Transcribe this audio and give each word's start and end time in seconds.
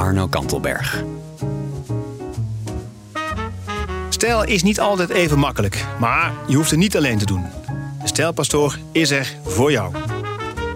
Arno 0.00 0.26
Kantelberg. 0.28 1.02
Stijl 4.08 4.44
is 4.44 4.62
niet 4.62 4.80
altijd 4.80 5.10
even 5.10 5.38
makkelijk, 5.38 5.84
maar 5.98 6.32
je 6.46 6.56
hoeft 6.56 6.70
het 6.70 6.78
niet 6.78 6.96
alleen 6.96 7.18
te 7.18 7.26
doen. 7.26 7.44
De 8.02 8.06
Stijlpastoor 8.08 8.78
is 8.92 9.10
er 9.10 9.36
voor 9.44 9.70
jou. 9.70 9.94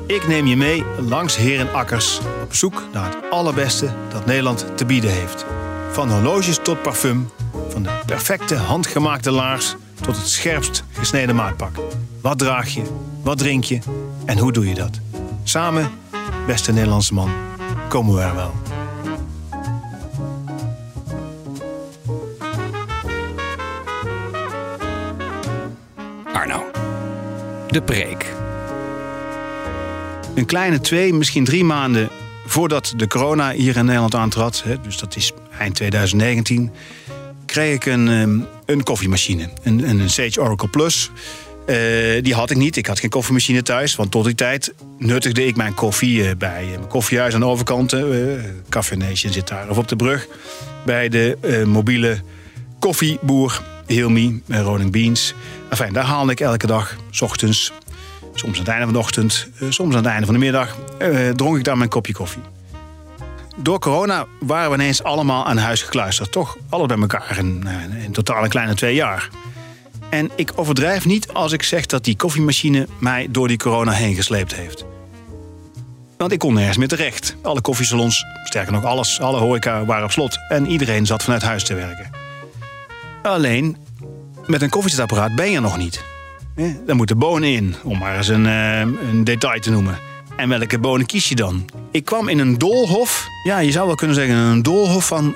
Ik 0.07 0.27
neem 0.27 0.47
je 0.47 0.57
mee 0.57 0.84
langs 1.01 1.37
herenakkers 1.37 2.21
op 2.43 2.55
zoek 2.55 2.83
naar 2.93 3.07
het 3.07 3.31
allerbeste 3.31 3.89
dat 4.09 4.27
Nederland 4.27 4.67
te 4.77 4.84
bieden 4.84 5.11
heeft. 5.11 5.45
Van 5.91 6.11
horloges 6.11 6.59
tot 6.62 6.83
parfum, 6.83 7.31
van 7.69 7.83
de 7.83 8.01
perfecte 8.06 8.56
handgemaakte 8.56 9.31
laars 9.31 9.75
tot 10.01 10.17
het 10.17 10.29
scherpst 10.29 10.84
gesneden 10.93 11.34
maatpak. 11.34 11.77
Wat 12.20 12.39
draag 12.39 12.69
je, 12.69 12.83
wat 13.23 13.39
drink 13.39 13.65
je 13.65 13.79
en 14.25 14.39
hoe 14.39 14.53
doe 14.53 14.69
je 14.69 14.75
dat? 14.75 15.01
Samen, 15.43 15.91
beste 16.47 16.73
Nederlandse 16.73 17.15
man, 17.15 17.31
komen 17.89 18.15
we 18.15 18.20
er 18.20 18.34
wel. 18.34 18.73
De 27.75 27.83
preek. 27.83 28.33
Een 30.34 30.47
kleine 30.47 30.80
twee, 30.80 31.14
misschien 31.14 31.44
drie 31.44 31.64
maanden 31.64 32.08
voordat 32.47 32.92
de 32.97 33.06
corona 33.06 33.53
hier 33.53 33.77
in 33.77 33.84
Nederland 33.84 34.14
aantrad, 34.14 34.64
dus 34.83 34.98
dat 34.98 35.16
is 35.16 35.33
eind 35.58 35.75
2019, 35.75 36.70
kreeg 37.47 37.75
ik 37.75 37.86
een, 37.86 38.08
ehm, 38.08 38.39
een 38.66 38.83
koffiemachine. 38.83 39.48
Een, 39.62 39.89
een 39.89 40.11
Sage 40.11 40.41
Oracle 40.41 40.69
Plus. 40.69 41.11
Eh, 41.66 41.77
die 42.22 42.34
had 42.34 42.50
ik 42.50 42.56
niet. 42.56 42.77
Ik 42.77 42.86
had 42.86 43.00
geen 43.00 43.11
koffiemachine 43.11 43.62
thuis. 43.62 43.97
Want 43.97 44.11
tot 44.11 44.25
die 44.25 44.34
tijd 44.34 44.75
nuttigde 44.98 45.47
ik 45.47 45.56
mijn 45.56 45.75
koffie 45.75 46.28
eh, 46.28 46.36
bij 46.36 46.64
mijn 46.64 46.88
koffiehuis 46.88 47.34
aan 47.34 47.41
de 47.41 47.47
overkant. 47.47 47.92
Uh, 47.92 48.03
Café 48.69 48.97
Nation 48.97 49.33
zit 49.33 49.48
daar. 49.48 49.70
Of 49.70 49.78
op 49.78 49.88
de 49.88 49.97
brug. 49.97 50.27
Bij 50.84 51.09
de 51.09 51.62
mobiele 51.66 52.20
koffieboer 52.78 53.62
Hilmi, 53.86 54.42
Rolling 54.48 54.91
Beans. 54.91 55.34
Daar 55.75 56.05
haalde 56.05 56.33
ik 56.33 56.41
elke 56.41 56.67
dag, 56.67 56.97
s 57.11 57.20
ochtends, 57.20 57.72
soms 58.34 58.53
aan 58.53 58.64
het 58.64 58.69
einde 58.69 58.84
van 58.84 58.92
de 58.92 58.98
ochtend, 58.98 59.48
soms 59.69 59.94
aan 59.94 60.03
het 60.03 60.12
einde 60.12 60.25
van 60.25 60.34
de 60.34 60.41
middag, 60.41 60.77
dronk 61.34 61.56
ik 61.56 61.64
daar 61.64 61.77
mijn 61.77 61.91
kopje 61.91 62.12
koffie. 62.12 62.42
Door 63.56 63.78
corona 63.78 64.27
waren 64.41 64.70
we 64.70 64.77
ineens 64.77 65.03
allemaal 65.03 65.47
aan 65.47 65.56
huis 65.56 65.83
gekluisterd. 65.83 66.33
Toch? 66.33 66.56
Alles 66.69 66.86
bij 66.86 66.98
elkaar 66.98 67.39
in, 67.39 67.66
in 68.05 68.12
totaal 68.12 68.42
een 68.44 68.48
kleine 68.48 68.75
twee 68.75 68.94
jaar. 68.94 69.28
En 70.11 70.31
ik 70.34 70.53
overdrijf 70.55 71.05
niet 71.05 71.33
als 71.33 71.53
ik 71.53 71.62
zeg 71.62 71.86
dat 71.86 72.05
die 72.05 72.16
koffiemachine 72.16 72.86
mij 72.98 73.27
door 73.31 73.48
die 73.48 73.56
corona 73.56 73.92
heen 73.92 74.14
gesleept 74.14 74.55
heeft. 74.55 74.84
Want 76.16 76.33
ik 76.33 76.38
kon 76.38 76.55
nergens 76.55 76.77
meer 76.77 76.88
terecht. 76.88 77.36
Alle 77.42 77.61
koffiesalons, 77.61 78.25
sterker 78.44 78.72
nog 78.72 78.84
alles, 78.84 79.20
alle 79.20 79.38
horeca 79.38 79.84
waren 79.84 80.05
op 80.05 80.11
slot. 80.11 80.38
En 80.48 80.66
iedereen 80.66 81.06
zat 81.06 81.22
vanuit 81.22 81.42
huis 81.42 81.64
te 81.64 81.75
werken. 81.75 82.11
Alleen, 83.22 83.77
met 84.47 84.62
een 84.62 84.70
koffiezetapparaat 84.70 85.34
ben 85.34 85.50
je 85.50 85.61
nog 85.61 85.77
niet. 85.77 86.05
Daar 86.87 86.97
moeten 86.97 87.19
bonen 87.19 87.49
in, 87.49 87.75
om 87.82 87.99
maar 87.99 88.16
eens 88.16 88.28
een, 88.28 88.47
eh, 88.47 88.78
een 88.81 89.25
detail 89.25 89.60
te 89.60 89.71
noemen. 89.71 89.99
En 90.37 90.49
welke 90.49 90.78
bonen 90.78 91.06
kies 91.06 91.28
je 91.28 91.34
dan? 91.34 91.65
Ik 91.91 92.05
kwam 92.05 92.28
in 92.28 92.38
een 92.38 92.59
doolhof, 92.59 93.28
ja, 93.44 93.59
je 93.59 93.71
zou 93.71 93.87
wel 93.87 93.94
kunnen 93.94 94.16
zeggen 94.16 94.37
een 94.37 94.62
doolhof 94.62 95.06
van 95.06 95.34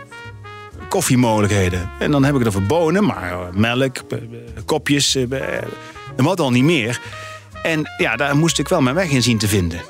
koffiemogelijkheden. 0.88 1.90
En 1.98 2.10
dan 2.10 2.24
heb 2.24 2.32
ik 2.34 2.38
het 2.38 2.48
over 2.48 2.66
bonen, 2.66 3.04
maar 3.04 3.32
eh, 3.32 3.38
melk, 3.52 3.96
kopjes 4.64 5.14
en 5.14 6.24
wat 6.24 6.40
al 6.40 6.50
niet 6.50 6.64
meer. 6.64 7.00
En 7.62 7.90
ja, 7.98 8.16
daar 8.16 8.36
moest 8.36 8.58
ik 8.58 8.68
wel 8.68 8.80
mijn 8.80 8.94
weg 8.94 9.10
in 9.10 9.22
zien 9.22 9.38
te 9.38 9.48
vinden. 9.48 9.80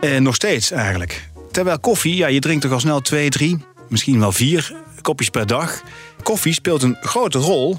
En 0.00 0.22
nog 0.22 0.34
steeds 0.34 0.70
eigenlijk. 0.70 1.28
Terwijl 1.50 1.78
koffie, 1.78 2.16
ja, 2.16 2.26
je 2.26 2.40
drinkt 2.40 2.62
toch 2.62 2.72
al 2.72 2.80
snel 2.80 3.00
twee, 3.00 3.30
drie, 3.30 3.64
misschien 3.88 4.20
wel 4.20 4.32
vier 4.32 4.74
kopjes 5.00 5.30
per 5.30 5.46
dag. 5.46 5.82
Koffie 6.22 6.52
speelt 6.52 6.82
een 6.82 6.96
grote 7.00 7.38
rol 7.38 7.78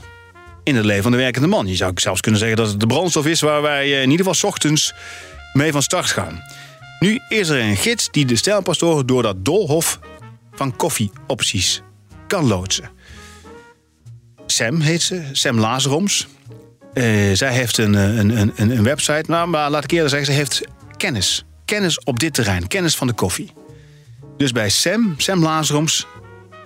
in 0.66 0.76
het 0.76 0.86
leven 0.86 1.04
van 1.04 1.12
de 1.12 1.18
werkende 1.18 1.48
man. 1.48 1.68
Je 1.68 1.76
zou 1.76 1.92
zelfs 1.96 2.22
kunnen 2.22 2.40
zeggen 2.40 2.58
dat 2.58 2.68
het 2.68 2.80
de 2.80 2.88
brandstof 2.88 3.26
is 3.26 3.42
waar 3.42 3.62
wij 3.62 3.84
eh, 3.84 4.02
in 4.02 4.12
ieder 4.12 4.26
geval 4.26 4.50
ochtends 4.50 4.94
mee 5.54 5.72
van 5.72 5.82
start 5.82 6.06
gaan. 6.06 6.44
Nu 7.00 7.20
is 7.30 7.50
er 7.50 7.60
een 7.60 7.78
gids 7.78 8.08
die 8.12 8.26
de 8.26 8.36
stijlpastoren 8.36 9.06
door 9.06 9.24
dat 9.24 9.46
doolhof 9.46 10.00
van 10.54 10.76
koffieopties 10.76 11.82
kan 12.28 12.48
loodsen. 12.48 12.90
Sam 14.46 14.80
heet 14.80 15.02
ze, 15.02 15.24
Sam 15.32 15.60
Lazaroms. 15.60 16.28
Uh, 16.94 17.34
zij 17.34 17.54
heeft 17.54 17.78
een, 17.78 17.94
een, 17.94 18.38
een, 18.38 18.54
een 18.56 18.84
website, 18.84 19.24
nou, 19.28 19.48
maar 19.48 19.70
laat 19.70 19.84
ik 19.84 19.92
eerder 19.92 20.10
zeggen, 20.10 20.28
ze 20.28 20.34
heeft 20.34 20.62
kennis. 20.98 21.46
Kennis 21.66 22.00
op 22.04 22.20
dit 22.20 22.34
terrein, 22.34 22.68
kennis 22.68 22.96
van 22.96 23.08
de 23.08 23.14
koffie. 23.14 23.52
Dus 24.38 24.52
bij 24.52 24.70
Sam, 24.70 25.14
Sam 25.18 25.44
Lazaroms 25.44 26.08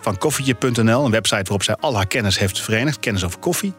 van 0.01 0.17
koffietje.nl, 0.17 1.05
een 1.05 1.11
website 1.11 1.43
waarop 1.43 1.63
zij 1.63 1.75
al 1.75 1.95
haar 1.95 2.07
kennis 2.07 2.39
heeft 2.39 2.61
verenigd, 2.61 2.99
kennis 2.99 3.23
over 3.23 3.39
koffie. 3.39 3.73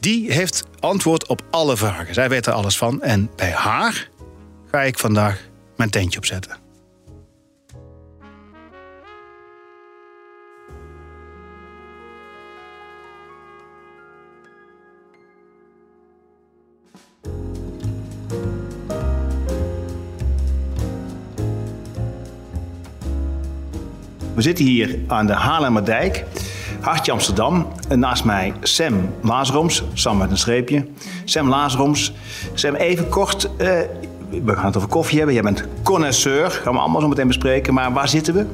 Die 0.00 0.32
heeft 0.32 0.64
antwoord 0.80 1.26
op 1.26 1.42
alle 1.50 1.76
vragen. 1.76 2.14
Zij 2.14 2.28
weet 2.28 2.46
er 2.46 2.52
alles 2.52 2.78
van. 2.78 3.02
En 3.02 3.30
bij 3.36 3.50
haar 3.50 4.08
ga 4.70 4.82
ik 4.82 4.98
vandaag 4.98 5.40
mijn 5.76 5.90
tentje 5.90 6.18
opzetten. 6.18 6.67
We 24.38 24.44
zitten 24.44 24.64
hier 24.64 24.98
aan 25.06 25.26
de 25.26 25.32
Haarlemmerdijk, 25.32 26.24
hartje 26.80 27.12
Amsterdam. 27.12 27.66
En 27.88 27.98
naast 27.98 28.24
mij 28.24 28.52
Sam 28.60 28.94
Lazaroms, 29.22 29.84
Sam 29.92 30.16
met 30.16 30.30
een 30.30 30.38
streepje. 30.38 30.86
Sam 31.24 31.48
Lazaroms. 31.48 32.12
Sam, 32.54 32.74
even 32.74 33.08
kort, 33.08 33.44
uh, 33.44 33.56
we 34.44 34.54
gaan 34.54 34.64
het 34.64 34.76
over 34.76 34.88
koffie 34.88 35.16
hebben. 35.16 35.34
Jij 35.34 35.42
bent 35.42 35.64
connoisseur, 35.82 36.50
gaan 36.50 36.72
we 36.72 36.78
allemaal 36.78 37.00
zo 37.00 37.08
meteen 37.08 37.26
bespreken. 37.26 37.74
Maar 37.74 37.92
waar 37.92 38.08
zitten 38.08 38.34
we? 38.34 38.44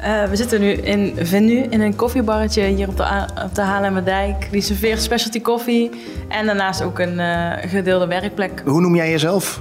Uh, 0.00 0.24
we 0.28 0.36
zitten 0.36 0.60
nu 0.60 0.70
in 0.70 1.14
Venu, 1.16 1.56
in 1.56 1.80
een 1.80 1.96
koffiebarretje 1.96 2.62
hier 2.62 2.88
op 2.88 2.96
de, 2.96 3.26
op 3.44 3.54
de 3.54 3.62
Haarlemmerdijk. 3.62 4.48
Die 4.50 4.62
serveert 4.62 5.02
specialty 5.02 5.40
koffie 5.40 5.90
en 6.28 6.46
daarnaast 6.46 6.82
ook 6.82 6.98
een 6.98 7.18
uh, 7.18 7.52
gedeelde 7.66 8.06
werkplek. 8.06 8.62
Hoe 8.64 8.80
noem 8.80 8.94
jij 8.94 9.10
jezelf? 9.10 9.60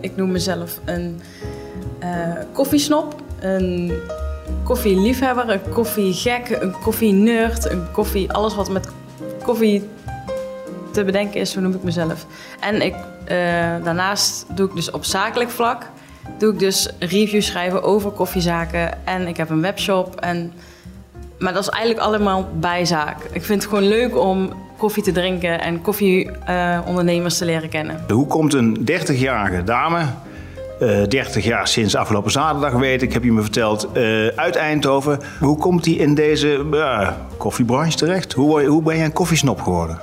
ik 0.00 0.16
noem 0.16 0.30
mezelf 0.32 0.80
een 0.84 1.20
koffiesnop 2.52 3.24
een 3.46 3.92
koffieliefhebber, 4.64 5.48
een 5.48 5.72
koffiegek, 5.72 6.56
een 6.60 6.74
koffienerd, 6.82 7.70
een 7.70 7.90
koffie... 7.92 8.32
Alles 8.32 8.54
wat 8.54 8.70
met 8.70 8.88
koffie 9.42 9.88
te 10.92 11.04
bedenken 11.04 11.40
is, 11.40 11.50
zo 11.50 11.60
noem 11.60 11.74
ik 11.74 11.82
mezelf. 11.82 12.26
En 12.60 12.82
ik, 12.82 12.94
uh, 12.94 13.28
daarnaast 13.84 14.46
doe 14.54 14.68
ik 14.68 14.74
dus 14.74 14.90
op 14.90 15.04
zakelijk 15.04 15.50
vlak... 15.50 15.90
doe 16.38 16.52
ik 16.52 16.58
dus 16.58 16.90
reviews 16.98 17.46
schrijven 17.46 17.82
over 17.82 18.10
koffiezaken. 18.10 19.06
En 19.06 19.28
ik 19.28 19.36
heb 19.36 19.50
een 19.50 19.60
webshop. 19.60 20.20
En, 20.20 20.52
maar 21.38 21.52
dat 21.52 21.62
is 21.62 21.68
eigenlijk 21.68 22.06
allemaal 22.06 22.48
bijzaak. 22.60 23.16
Ik 23.32 23.44
vind 23.44 23.62
het 23.62 23.70
gewoon 23.72 23.88
leuk 23.88 24.18
om 24.18 24.52
koffie 24.76 25.02
te 25.02 25.12
drinken 25.12 25.60
en 25.60 25.80
koffieondernemers 25.80 27.34
uh, 27.34 27.40
te 27.40 27.44
leren 27.44 27.68
kennen. 27.68 28.04
Hoe 28.08 28.26
komt 28.26 28.54
een 28.54 28.88
30-jarige 28.90 29.64
dame 29.64 30.04
30 30.78 31.36
eh, 31.36 31.44
jaar 31.44 31.68
sinds 31.68 31.94
afgelopen 31.94 32.30
zaterdag 32.30 32.72
weet 32.72 33.02
ik, 33.02 33.12
heb 33.12 33.24
je 33.24 33.32
me 33.32 33.42
verteld, 33.42 33.88
uh, 33.94 34.26
uit 34.26 34.56
Eindhoven. 34.56 35.18
Hoe 35.40 35.58
komt 35.58 35.84
hij 35.84 35.94
in 35.94 36.14
deze 36.14 36.64
uh, 36.72 37.10
koffiebranche 37.36 37.96
terecht? 37.96 38.32
Hoe, 38.32 38.64
hoe 38.64 38.82
ben 38.82 38.96
je 38.96 39.04
een 39.04 39.12
koffiesnop 39.12 39.60
geworden? 39.60 40.00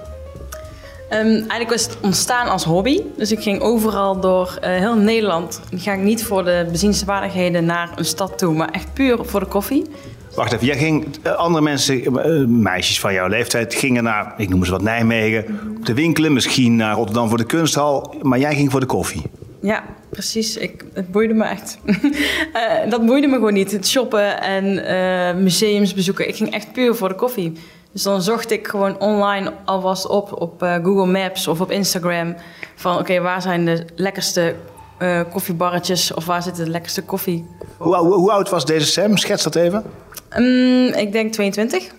Um, 1.09 1.25
eigenlijk 1.25 1.69
was 1.69 1.83
het 1.83 1.97
ontstaan 2.01 2.47
als 2.47 2.63
hobby. 2.63 3.01
Dus 3.17 3.31
ik 3.31 3.41
ging 3.41 3.61
overal 3.61 4.19
door 4.19 4.57
uh, 4.63 4.69
heel 4.69 4.95
Nederland. 4.95 5.61
Dan 5.69 5.79
ga 5.79 5.93
ik 5.93 5.99
niet 5.99 6.23
voor 6.23 6.43
de 6.43 6.67
bezienswaardigheden 6.71 7.65
naar 7.65 7.89
een 7.95 8.05
stad 8.05 8.37
toe, 8.37 8.53
maar 8.53 8.69
echt 8.69 8.93
puur 8.93 9.17
voor 9.25 9.39
de 9.39 9.45
koffie. 9.45 9.85
Wacht 10.35 10.51
even, 10.51 10.65
jij 10.65 10.77
ging, 10.77 11.05
andere 11.35 11.63
mensen, 11.63 12.61
meisjes 12.61 12.99
van 12.99 13.13
jouw 13.13 13.27
leeftijd, 13.27 13.73
gingen 13.73 14.03
naar, 14.03 14.33
ik 14.37 14.49
noem 14.49 14.65
ze 14.65 14.71
wat, 14.71 14.81
Nijmegen, 14.81 15.45
om 15.75 15.83
te 15.83 15.93
winkelen, 15.93 16.33
misschien 16.33 16.75
naar 16.75 16.95
Rotterdam 16.95 17.29
voor 17.29 17.37
de 17.37 17.45
kunsthal, 17.45 18.15
maar 18.21 18.39
jij 18.39 18.55
ging 18.55 18.71
voor 18.71 18.79
de 18.79 18.85
koffie. 18.85 19.21
Ja, 19.61 19.83
precies. 20.13 20.57
Ik, 20.57 20.85
het 20.93 21.11
boeide 21.11 21.33
me 21.33 21.43
echt. 21.43 21.77
Eh, 22.53 22.89
dat 22.89 23.05
boeide 23.05 23.27
me 23.27 23.33
gewoon 23.33 23.53
niet. 23.53 23.71
Het 23.71 23.87
shoppen 23.87 24.41
en 24.41 24.85
eh, 24.85 25.35
museums 25.35 25.93
bezoeken. 25.93 26.27
Ik 26.27 26.35
ging 26.35 26.53
echt 26.53 26.71
puur 26.71 26.95
voor 26.95 27.09
de 27.09 27.15
koffie. 27.15 27.53
Dus 27.91 28.03
dan 28.03 28.21
zocht 28.21 28.51
ik 28.51 28.67
gewoon 28.67 28.99
online 28.99 29.53
alvast 29.65 30.07
op, 30.07 30.41
op 30.41 30.63
eh, 30.63 30.73
Google 30.73 31.05
Maps 31.05 31.47
of 31.47 31.61
op 31.61 31.71
Instagram. 31.71 32.35
Van 32.75 32.99
oké, 32.99 33.19
waar 33.21 33.41
zijn 33.41 33.65
de 33.65 33.85
lekkerste 33.95 34.55
koffiebarretjes 35.31 36.13
of 36.13 36.25
waar 36.25 36.43
zit 36.43 36.55
de 36.55 36.69
lekkerste 36.69 37.03
koffie? 37.03 37.45
Hoe, 37.77 37.95
hoe, 37.95 38.13
hoe 38.13 38.31
oud 38.31 38.49
was 38.49 38.65
deze 38.65 38.85
Sam? 38.85 39.17
Schets 39.17 39.43
dat 39.43 39.55
even. 39.55 39.83
Mm, 40.37 40.85
ik 40.85 41.11
denk 41.11 41.33
22. 41.33 41.91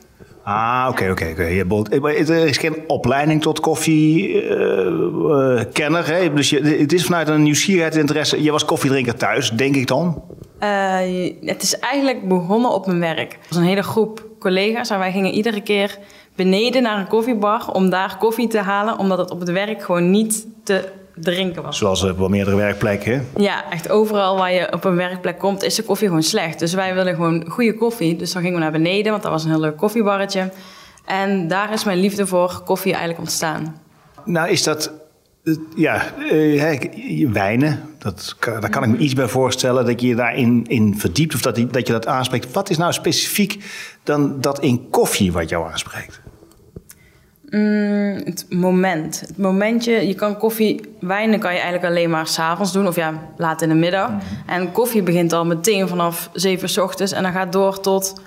Ah, 0.45 0.87
oké, 0.91 1.11
oké. 1.11 1.29
oké. 1.33 1.45
Je 1.45 1.65
bolt- 1.65 1.93
Er 1.93 2.31
is 2.31 2.59
geen 2.59 2.77
opleiding 2.87 3.43
tot 3.43 3.61
koffiekenner. 3.61 6.07
hè? 6.07 6.33
Dus 6.33 6.51
je, 6.51 6.61
het 6.61 6.93
is 6.93 7.05
vanuit 7.05 7.29
een 7.29 7.43
nieuwsgierigheid 7.43 7.97
interesse. 7.97 8.43
Je 8.43 8.51
was 8.51 8.65
koffiedrinker 8.65 9.15
thuis, 9.17 9.51
denk 9.51 9.75
ik 9.77 9.87
dan. 9.87 10.23
Eh, 10.59 10.99
het 11.41 11.63
is 11.63 11.79
eigenlijk 11.79 12.29
begonnen 12.29 12.71
op 12.71 12.87
mijn 12.87 13.01
werk. 13.01 13.33
Er 13.33 13.39
was 13.49 13.59
een 13.59 13.65
hele 13.65 13.83
groep 13.83 14.27
collega's 14.39 14.91
en 14.91 14.99
wij 14.99 15.13
gingen 15.13 15.33
iedere 15.33 15.61
keer 15.61 15.99
beneden 16.37 16.83
naar 16.83 16.99
een 16.99 17.09
koffiebar 17.09 17.69
om 17.73 17.91
daar 17.91 18.17
koffie 18.19 18.49
te 18.49 18.59
halen, 18.59 18.99
omdat 18.99 19.19
het 19.19 19.31
op 19.31 19.41
het 19.41 19.51
werk 19.51 19.83
gewoon 19.83 20.11
niet 20.11 20.47
te 20.65 20.89
drinken 21.15 21.63
was. 21.63 21.79
Zoals 21.79 22.03
op 22.03 22.19
wel 22.19 22.29
meerdere 22.29 22.57
werkplekken. 22.57 23.29
Ja, 23.37 23.71
echt 23.71 23.91
overal 23.91 24.37
waar 24.37 24.53
je 24.53 24.73
op 24.73 24.85
een 24.85 24.97
werkplek 24.97 25.39
komt, 25.39 25.63
is 25.63 25.75
de 25.75 25.83
koffie 25.83 26.07
gewoon 26.07 26.23
slecht. 26.23 26.59
Dus 26.59 26.75
wij 26.75 26.95
willen 26.95 27.15
gewoon 27.15 27.45
goede 27.49 27.75
koffie. 27.75 28.17
Dus 28.17 28.33
dan 28.33 28.43
gingen 28.43 28.57
we 28.57 28.63
naar 28.63 28.73
beneden, 28.73 29.11
want 29.11 29.23
dat 29.23 29.33
was 29.33 29.45
een 29.45 29.51
heel 29.51 29.61
leuk 29.61 29.77
koffiebarretje. 29.77 30.51
En 31.05 31.49
daar 31.49 31.73
is 31.73 31.85
mijn 31.85 31.99
liefde 31.99 32.27
voor 32.27 32.63
koffie 32.65 32.93
eigenlijk 32.93 33.21
ontstaan. 33.21 33.81
Nou, 34.25 34.49
is 34.49 34.63
dat. 34.63 34.93
Ja, 35.77 36.03
eh, 36.31 37.31
wijnen, 37.33 37.83
dat, 37.99 38.37
daar 38.41 38.71
kan 38.71 38.83
ik 38.83 38.89
me 38.89 38.97
iets 38.97 39.15
bij 39.15 39.29
voorstellen 39.29 39.87
dat 39.87 40.01
je 40.01 40.07
je 40.07 40.15
daarin 40.15 40.65
in 40.67 40.99
verdiept 40.99 41.35
of 41.35 41.41
dat, 41.41 41.57
dat 41.71 41.87
je 41.87 41.93
dat 41.93 42.07
aanspreekt. 42.07 42.53
Wat 42.53 42.71
is 42.71 42.77
nou 42.77 42.93
specifiek 42.93 43.65
dan 44.03 44.41
dat 44.41 44.61
in 44.61 44.91
koffie 44.91 45.33
wat 45.33 45.49
jou 45.49 45.71
aanspreekt? 45.71 46.21
Mm, 47.59 48.21
het 48.25 48.47
moment. 48.51 49.21
Het 49.21 49.39
momentje, 49.39 50.07
je 50.07 50.15
kan 50.15 50.37
koffie, 50.39 50.81
wijnen 51.01 51.39
kan 51.39 51.53
je 51.53 51.59
eigenlijk 51.61 51.91
alleen 51.93 52.11
maar 52.11 52.27
s'avonds 52.27 52.73
doen 52.73 52.87
of 52.87 52.97
ja, 52.97 53.13
laat 53.37 53.63
in 53.63 53.69
de 53.69 53.75
middag. 53.75 54.11
En 54.47 54.73
koffie 54.73 55.03
begint 55.03 55.33
al 55.33 55.45
meteen 55.47 55.89
vanaf 55.89 56.31
7 56.33 56.63
uur 56.63 56.69
's 56.69 56.77
ochtends 56.79 57.13
en 57.13 57.23
dan 57.23 57.33
gaat 57.33 57.53
door 57.53 57.81
tot 57.81 58.21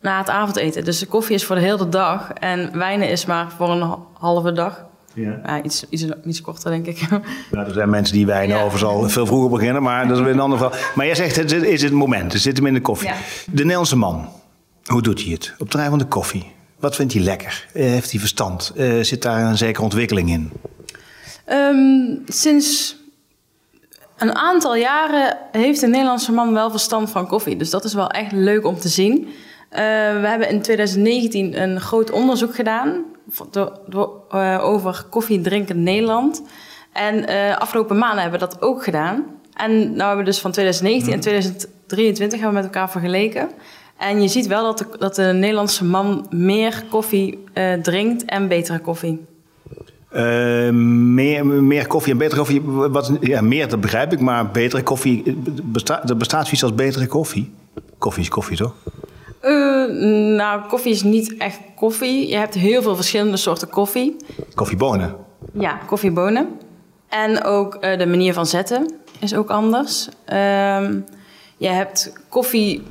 na 0.00 0.18
het 0.18 0.28
avondeten. 0.30 0.84
Dus 0.84 0.98
de 0.98 1.06
koffie 1.06 1.34
is 1.34 1.44
voor 1.44 1.56
de 1.56 1.62
hele 1.62 1.88
dag 1.88 2.32
en 2.32 2.78
wijnen 2.78 3.08
is 3.10 3.26
maar 3.26 3.50
voor 3.56 3.70
een 3.70 3.80
ha- 3.82 3.98
halve 4.18 4.52
dag. 4.52 4.84
Ja. 5.14 5.40
Ja, 5.46 5.62
iets, 5.62 5.84
iets, 5.88 6.06
iets 6.24 6.40
korter 6.40 6.70
denk 6.70 6.86
ik. 6.86 7.00
Nou, 7.50 7.66
er 7.66 7.72
zijn 7.72 7.90
mensen 7.90 8.14
die 8.14 8.26
wijnen 8.26 8.56
Ja. 8.56 8.62
overigens 8.62 8.90
al 8.90 9.08
veel 9.08 9.26
vroeger 9.26 9.50
beginnen, 9.50 9.82
maar 9.82 10.08
dat 10.08 10.16
is 10.16 10.22
weer 10.22 10.32
een 10.32 10.40
ander 10.40 10.58
verhaal. 10.58 10.78
Maar 10.94 11.06
jij 11.06 11.14
zegt, 11.14 11.36
het 11.36 11.52
is 11.52 11.82
het 11.82 11.92
moment, 11.92 12.32
het 12.32 12.42
zit 12.42 12.56
hem 12.56 12.66
in 12.66 12.74
de 12.74 12.80
koffie. 12.80 13.08
Ja. 13.08 13.14
De 13.46 13.62
Nederlandse 13.62 13.96
man, 13.96 14.28
hoe 14.84 15.02
doet 15.02 15.22
hij 15.22 15.32
het? 15.32 15.54
Op 15.58 15.70
de 15.70 15.76
rij 15.78 15.88
van 15.88 15.98
de 15.98 16.04
koffie. 16.04 16.56
Wat 16.78 16.94
vindt 16.96 17.12
hij 17.12 17.22
lekker? 17.22 17.66
Eh, 17.74 17.82
heeft 17.82 18.10
hij 18.10 18.20
verstand? 18.20 18.72
Eh, 18.76 19.00
zit 19.00 19.22
daar 19.22 19.40
een 19.44 19.56
zekere 19.56 19.82
ontwikkeling 19.84 20.30
in? 20.30 20.52
Ehm, 21.44 22.16
sinds 22.26 22.96
een 24.16 24.34
aantal 24.34 24.76
jaren 24.76 25.36
heeft 25.52 25.80
de 25.80 25.86
Nederlandse 25.86 26.32
man 26.32 26.52
wel 26.52 26.70
verstand 26.70 27.10
van 27.10 27.26
koffie. 27.26 27.56
Dus 27.56 27.70
dat 27.70 27.84
is 27.84 27.94
wel 27.94 28.10
echt 28.10 28.32
leuk 28.32 28.64
om 28.66 28.78
te 28.78 28.88
zien. 28.88 29.28
Eh, 29.68 29.80
we 30.20 30.26
hebben 30.28 30.48
in 30.50 30.62
2019 30.62 31.60
een 31.62 31.80
groot 31.80 32.10
onderzoek 32.10 32.54
gedaan 32.54 33.04
door- 33.50 33.78
door- 33.88 34.22
over 34.60 35.04
koffie 35.10 35.40
drinken 35.40 35.82
Nederland. 35.82 36.42
En 36.92 37.26
eh, 37.26 37.56
afgelopen 37.56 37.98
maanden 37.98 38.20
hebben 38.22 38.40
we 38.40 38.46
dat 38.46 38.62
ook 38.62 38.84
gedaan. 38.84 39.24
En 39.54 39.70
nou 39.78 39.98
hebben 40.06 40.18
we 40.18 40.24
dus 40.30 40.38
van 40.40 40.50
2019 40.52 41.12
en 41.12 41.20
2023 41.20 42.40
hebben 42.40 42.56
we 42.60 42.64
met 42.66 42.74
elkaar 42.74 42.90
vergeleken. 42.90 43.50
En 43.98 44.22
je 44.22 44.28
ziet 44.28 44.46
wel 44.46 44.62
dat 44.64 44.78
de, 44.78 44.86
dat 44.98 45.14
de 45.14 45.22
Nederlandse 45.22 45.84
man 45.84 46.26
meer 46.30 46.84
koffie 46.90 47.44
eh, 47.52 47.72
drinkt 47.72 48.24
en 48.24 48.48
betere 48.48 48.78
koffie. 48.78 49.24
Eh, 50.08 50.70
meer, 50.70 51.46
meer 51.46 51.86
koffie 51.86 52.12
en 52.12 52.18
betere 52.18 52.38
koffie. 52.40 52.62
Wat, 52.62 53.12
ja, 53.20 53.40
meer, 53.40 53.68
dat 53.68 53.80
begrijp 53.80 54.12
ik, 54.12 54.20
maar 54.20 54.50
betere 54.50 54.82
koffie. 54.82 55.22
eh, 55.26 55.32
Besta, 55.62 56.04
er 56.08 56.16
bestaat 56.16 56.42
zoiets 56.44 56.62
als 56.62 56.74
betere 56.74 57.06
koffie. 57.06 57.52
Koffie 57.98 58.22
is 58.22 58.28
koffie, 58.28 58.56
toch? 58.56 58.74
Nou, 60.36 60.60
koffie 60.68 60.92
is 60.92 61.02
niet 61.02 61.36
echt 61.36 61.58
koffie. 61.76 62.28
Je 62.28 62.36
hebt 62.36 62.54
heel 62.54 62.82
veel 62.82 62.94
verschillende 62.96 63.36
soorten 63.36 63.68
koffie. 63.68 64.16
Koffiebonen. 64.54 65.16
Ja, 65.52 65.78
koffiebonen. 65.86 66.48
En 67.08 67.44
ook 67.44 67.82
de 67.82 68.06
manier 68.06 68.32
van 68.32 68.46
zetten 68.46 68.92
is 69.18 69.34
ook 69.34 69.50
anders. 69.50 70.08
Ehm, 70.24 70.98
je 71.56 71.68
hebt 71.68 72.12
koffie 72.28 72.82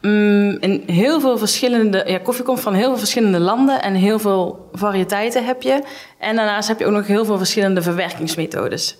mm, 0.00 0.56
in 0.60 0.82
heel 0.86 1.20
veel 1.20 1.38
verschillende... 1.38 2.04
Ja, 2.06 2.18
koffie 2.18 2.44
komt 2.44 2.60
van 2.60 2.74
heel 2.74 2.88
veel 2.88 2.98
verschillende 2.98 3.40
landen 3.40 3.82
en 3.82 3.94
heel 3.94 4.18
veel 4.18 4.68
variëteiten 4.72 5.44
heb 5.44 5.62
je. 5.62 5.82
En 6.18 6.36
daarnaast 6.36 6.68
heb 6.68 6.78
je 6.78 6.86
ook 6.86 6.92
nog 6.92 7.06
heel 7.06 7.24
veel 7.24 7.38
verschillende 7.38 7.82
verwerkingsmethodes. 7.82 8.96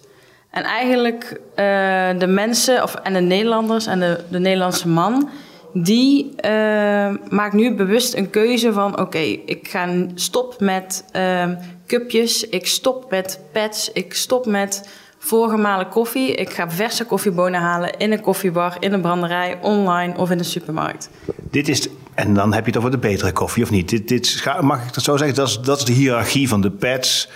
En 0.50 0.62
eigenlijk 0.62 1.40
eh, 1.54 2.08
de 2.18 2.26
mensen, 2.26 2.82
of, 2.82 2.94
en 2.94 3.12
de 3.12 3.20
Nederlanders 3.20 3.86
en 3.86 4.00
de, 4.00 4.20
de 4.28 4.38
Nederlandse 4.38 4.88
man... 4.88 5.28
die 5.72 6.32
eh, 6.36 7.14
maakt 7.28 7.52
nu 7.52 7.74
bewust 7.74 8.14
een 8.14 8.30
keuze 8.30 8.72
van... 8.72 9.00
oké, 9.00 9.18
ik 9.44 9.68
ga 9.68 9.88
stop 10.14 10.60
met 10.60 11.04
eh, 11.12 11.48
cupjes, 11.86 12.48
ik 12.48 12.66
stop 12.66 13.10
met 13.10 13.40
pads... 13.52 13.92
ik 13.92 14.14
stop 14.14 14.46
met 14.46 14.88
voorgemalen 15.22 15.88
koffie. 15.88 16.34
Ik 16.34 16.50
ga 16.50 16.70
verse 16.70 17.04
koffiebonen 17.04 17.60
halen 17.60 17.96
in 17.98 18.12
een 18.12 18.20
koffiebar, 18.20 18.76
in 18.78 18.92
een 18.92 19.00
branderij, 19.00 19.58
online 19.62 20.16
of 20.16 20.30
in 20.30 20.38
de 20.38 20.44
supermarkt. 20.44 21.10
Dit 21.50 21.68
is, 21.68 21.88
en 22.14 22.34
dan 22.34 22.52
heb 22.52 22.64
je 22.64 22.70
het 22.70 22.78
over 22.78 22.90
de 22.90 22.98
betere 22.98 23.32
koffie, 23.32 23.62
of 23.62 23.70
niet? 23.70 23.88
Dit, 23.88 24.08
dit, 24.08 24.44
mag 24.60 24.86
ik 24.86 24.94
dat 24.94 25.04
zo 25.04 25.16
zeggen? 25.16 25.36
Dat 25.36 25.48
is, 25.48 25.60
dat 25.60 25.78
is 25.78 25.84
de 25.84 25.92
hiërarchie 25.92 26.48
van 26.48 26.60
de 26.60 26.70
pads, 26.70 27.28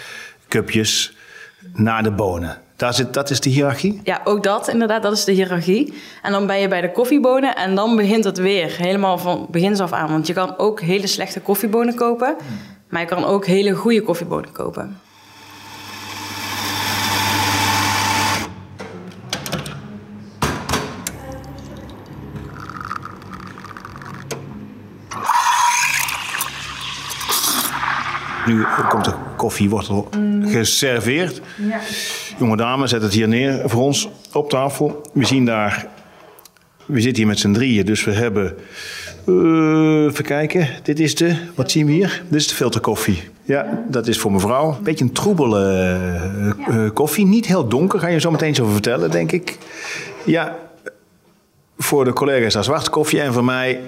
cupjes, 0.49 1.17
naar 1.73 2.03
de 2.03 2.11
bonen. 2.11 2.59
Daar 2.77 2.95
zit, 2.95 3.15
dat 3.15 3.31
is 3.31 3.41
de 3.41 3.51
hiërarchie? 3.51 4.01
Ja, 4.05 4.21
ook 4.25 4.43
dat 4.43 4.69
inderdaad, 4.69 5.03
dat 5.03 5.13
is 5.13 5.25
de 5.25 5.33
hiërarchie. 5.33 5.95
En 6.23 6.33
dan 6.33 6.47
ben 6.47 6.61
je 6.61 6.69
bij 6.69 6.81
de 6.81 6.93
koffiebonen 6.93 7.57
en 7.57 7.75
dan 7.75 7.97
begint 7.97 8.25
het 8.25 8.39
weer 8.39 8.77
helemaal 8.77 9.19
van 9.19 9.47
begins 9.51 9.81
af 9.81 9.93
aan. 9.93 10.09
Want 10.09 10.27
je 10.27 10.33
kan 10.33 10.59
ook 10.59 10.81
hele 10.81 11.07
slechte 11.07 11.41
koffiebonen 11.41 11.95
kopen, 11.95 12.37
maar 12.89 13.01
je 13.01 13.07
kan 13.07 13.25
ook 13.25 13.47
hele 13.47 13.73
goede 13.73 14.03
koffiebonen 14.03 14.53
kopen. 14.53 15.01
Nu 28.46 28.65
komt 28.89 29.05
de 29.05 29.13
koffie, 29.36 29.70
wordt 29.70 29.89
al 29.89 30.08
geserveerd. 30.43 31.41
Ja. 31.69 31.81
Jonge 32.39 32.56
dame, 32.56 32.86
zet 32.86 33.03
het 33.03 33.13
hier 33.13 33.29
neer 33.29 33.63
voor 33.65 33.82
ons 33.82 34.08
op 34.32 34.51
tafel. 34.51 35.03
We 35.13 35.24
zien 35.24 35.44
daar, 35.44 35.86
we 36.86 37.01
zitten 37.01 37.17
hier 37.17 37.27
met 37.27 37.39
z'n 37.39 37.53
drieën, 37.53 37.86
dus 37.86 38.05
we 38.05 38.13
hebben, 38.13 38.56
eh, 39.27 40.05
even 40.05 40.24
kijken, 40.24 40.69
dit 40.82 41.01
is 41.01 41.15
de, 41.15 41.36
wat 41.55 41.70
zien 41.70 41.86
we 41.86 41.93
hier? 41.93 42.22
Dit 42.29 42.41
is 42.41 42.48
de 42.48 42.55
filterkoffie. 42.55 43.22
Ja, 43.43 43.84
dat 43.89 44.06
is 44.06 44.19
voor 44.19 44.32
mevrouw. 44.32 44.70
Een 44.72 44.82
beetje 44.82 45.05
een 45.05 45.13
troebele 45.13 45.60
eh, 46.69 46.84
eh, 46.84 46.93
koffie, 46.93 47.27
niet 47.27 47.46
heel 47.46 47.69
donker, 47.69 47.98
ga 47.98 48.06
je 48.06 48.20
zo 48.20 48.31
meteen 48.31 48.48
eens 48.48 48.60
over 48.60 48.72
vertellen, 48.72 49.10
denk 49.10 49.32
ik. 49.32 49.58
Ja, 50.24 50.56
voor 51.79 52.05
de 52.05 52.13
collega's 52.13 52.53
daar 52.53 52.65
zwarte 52.65 52.91
koffie 52.91 53.20
en 53.20 53.32
voor 53.32 53.44
mij, 53.44 53.81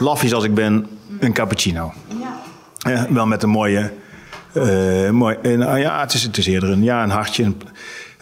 lafjes 0.00 0.34
als 0.34 0.44
ik 0.44 0.54
ben, 0.54 0.86
een 1.20 1.32
cappuccino. 1.32 1.92
Ja, 2.78 3.06
wel 3.10 3.26
met 3.26 3.42
een 3.42 3.48
mooie. 3.50 3.92
eh, 4.52 5.10
mooi, 5.10 5.36
nou 5.42 5.78
ja, 5.78 6.00
het 6.00 6.12
is, 6.12 6.22
het 6.22 6.36
is 6.36 6.46
eerder 6.46 6.70
een, 6.70 6.82
ja, 6.82 7.02
een 7.02 7.10
hartje. 7.10 7.44
Een, 7.44 7.60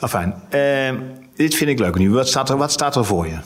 enfin, 0.00 0.34
eh, 0.48 0.92
dit 1.34 1.54
vind 1.54 1.70
ik 1.70 1.78
leuk 1.78 1.94
nu. 1.98 2.10
Wat 2.10 2.28
staat 2.28 2.48
er, 2.50 2.56
wat 2.56 2.72
staat 2.72 2.96
er 2.96 3.04
voor 3.04 3.26
je? 3.26 3.36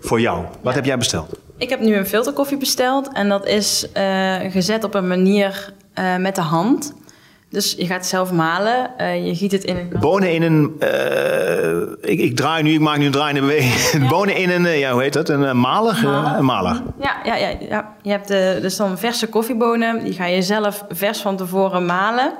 Voor 0.00 0.20
jou. 0.20 0.44
Wat 0.62 0.74
heb 0.74 0.84
jij 0.84 0.98
besteld? 0.98 1.38
Ik 1.58 1.68
heb 1.68 1.80
nu 1.80 1.96
een 1.96 2.06
filterkoffie 2.06 2.56
besteld 2.58 3.12
en 3.12 3.28
dat 3.28 3.46
is 3.46 3.92
eh, 3.92 4.36
gezet 4.50 4.84
op 4.84 4.94
een 4.94 5.08
manier 5.08 5.72
met 6.18 6.34
de 6.34 6.40
hand. 6.40 6.92
Dus 7.54 7.74
je 7.78 7.86
gaat 7.86 7.96
het 7.96 8.06
zelf 8.06 8.32
malen, 8.32 8.98
eh, 8.98 9.26
je 9.26 9.34
giet 9.34 9.52
het 9.52 9.64
in 9.64 9.76
een... 9.76 9.92
Bonen 10.00 10.32
in 10.32 10.42
een. 10.42 10.74
eh, 10.78 12.10
ik, 12.10 12.18
ik 12.20 12.36
draai 12.36 12.62
nu, 12.62 12.72
ik 12.72 12.80
maak 12.80 12.98
nu 12.98 13.06
een 13.06 13.12
draaiende 13.12 13.40
beweging. 13.40 14.08
Bonen 14.14 14.36
in 14.36 14.50
een, 14.50 14.66
eh, 14.66 14.78
ja, 14.78 14.92
hoe 14.92 15.02
heet 15.02 15.12
dat? 15.12 15.28
Een 15.28 15.44
eh, 15.44 15.52
maler? 15.52 16.04
Een 16.36 16.44
maler. 16.44 16.82
Ja, 17.00 17.16
ja, 17.24 17.34
ja, 17.34 17.56
ja. 17.68 17.94
je 18.02 18.10
hebt 18.10 18.28
de, 18.28 18.58
dus 18.62 18.76
dan 18.76 18.98
verse 18.98 19.26
koffiebonen. 19.26 20.04
Die 20.04 20.12
ga 20.12 20.26
je 20.26 20.42
zelf 20.42 20.84
vers 20.88 21.20
van 21.20 21.36
tevoren 21.36 21.86
malen. 21.86 22.34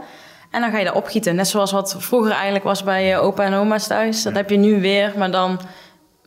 En 0.50 0.60
dan 0.60 0.70
ga 0.70 0.78
je 0.78 0.84
dat 0.84 0.94
opgieten. 0.94 1.34
Net 1.34 1.48
zoals 1.48 1.72
wat 1.72 1.96
vroeger 1.98 2.32
eigenlijk 2.32 2.64
was 2.64 2.82
bij 2.84 3.06
je 3.06 3.16
opa 3.16 3.44
en 3.44 3.54
oma's 3.54 3.86
thuis. 3.86 4.22
Dat 4.22 4.34
heb 4.34 4.50
je 4.50 4.56
nu 4.56 4.80
weer, 4.80 5.12
maar 5.16 5.30
dan 5.30 5.60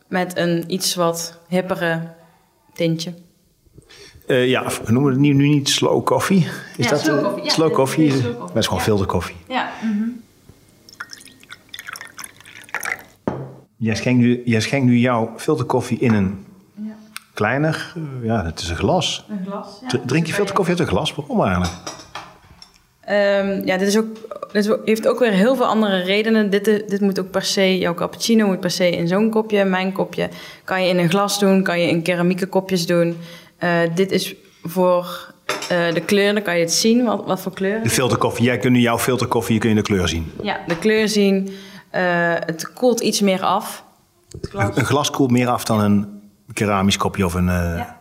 met 0.08 0.38
een 0.38 0.64
iets 0.66 0.94
wat 0.94 1.38
hippere 1.48 2.00
tintje. 2.72 3.14
Eh, 4.28 4.48
ja, 4.48 4.64
of 4.64 4.82
noemen 4.90 5.04
we 5.04 5.10
het 5.10 5.20
nu, 5.20 5.32
nu 5.32 5.48
niet 5.48 5.68
slow 5.68 6.04
coffee? 6.04 6.46
Is 6.76 6.84
Ja, 6.84 6.90
dat 6.90 7.00
slow 7.00 7.18
eh, 7.18 7.24
coffee. 7.24 7.44
Ja, 7.44 7.50
slow 7.50 7.72
coffee? 7.72 8.06
is 8.06 8.12
slow 8.18 8.24
coffee. 8.38 8.46
Dat 8.54 8.56
is 8.56 8.64
gewoon 8.66 8.78
Ja. 8.80 8.84
filterkoffie. 8.86 9.36
Ja. 9.48 9.70
Jij 13.76 13.94
schenkt 13.94 14.20
nu, 14.20 14.42
jij 14.44 14.60
schenkt 14.60 14.86
nu 14.86 14.96
jouw 14.98 15.32
filterkoffie 15.36 15.98
in 15.98 16.14
een 16.14 16.44
kleiner, 17.34 17.94
ja, 18.22 18.44
het 18.44 18.60
is 18.60 18.68
een 18.68 18.76
glas. 18.76 19.24
Een 19.28 19.46
glas. 19.46 19.80
Dr- 19.88 19.96
Drink 20.06 20.26
je 20.26 20.32
filterkoffie 20.32 20.74
uit 20.74 20.82
een 20.82 20.88
glas? 20.94 21.14
Waarom 21.14 21.42
eigenlijk? 21.42 21.72
Ehm, 23.00 23.66
ja, 23.66 23.76
dit, 23.76 23.88
is 23.88 23.98
ook, 23.98 24.06
dit 24.52 24.76
heeft 24.84 25.08
ook 25.08 25.18
weer 25.18 25.30
heel 25.32 25.56
veel 25.56 25.66
andere 25.66 26.02
redenen. 26.02 26.50
Dit, 26.50 26.64
dit 26.64 27.00
moet 27.00 27.18
ook 27.20 27.30
per 27.30 27.42
se, 27.42 27.78
jouw 27.78 27.94
cappuccino 27.94 28.46
moet 28.46 28.60
per 28.60 28.70
se 28.70 28.90
in 28.90 29.08
zo'n 29.08 29.30
kopje. 29.30 29.64
Mijn 29.64 29.92
kopje 29.92 30.28
kan 30.64 30.82
je 30.82 30.88
in 30.88 30.98
een 30.98 31.08
glas 31.10 31.38
doen, 31.38 31.62
kan 31.62 31.80
je 31.80 31.88
in 31.88 32.02
keramieke 32.02 32.46
kopjes 32.46 32.86
doen. 32.86 33.16
Eh, 33.58 33.80
dit 33.94 34.12
is 34.12 34.34
voor 34.62 35.32
eh, 35.68 35.94
de 35.94 36.00
kleur, 36.06 36.34
dan 36.34 36.42
kan 36.42 36.54
je 36.54 36.60
het 36.60 36.72
zien, 36.72 37.04
wat, 37.04 37.24
wat 37.26 37.40
voor 37.40 37.52
kleur. 37.52 37.82
De 37.82 37.88
filterkoffie, 37.90 38.44
jij 38.44 38.58
kunt 38.58 38.72
nu 38.72 38.80
jouw 38.80 38.98
filterkoffie 38.98 39.58
kun 39.58 39.68
je 39.68 39.74
de 39.74 39.82
kleur 39.82 40.08
zien. 40.08 40.32
Ja, 40.42 40.60
de 40.66 40.78
kleur 40.78 41.08
zien. 41.08 41.48
Eh, 41.90 42.02
het 42.34 42.72
koelt 42.72 43.00
iets 43.00 43.20
meer 43.20 43.42
af. 43.42 43.84
Het 44.40 44.48
glas. 44.50 44.64
Een, 44.68 44.78
een 44.78 44.84
glas 44.84 45.10
koelt 45.10 45.30
meer 45.30 45.48
af 45.48 45.64
dan 45.64 45.80
een 45.80 46.06
keramisch 46.52 46.96
kopje 46.96 47.24
of 47.24 47.34
een... 47.34 47.48
eh, 47.48 47.54
Ja. 47.76 47.96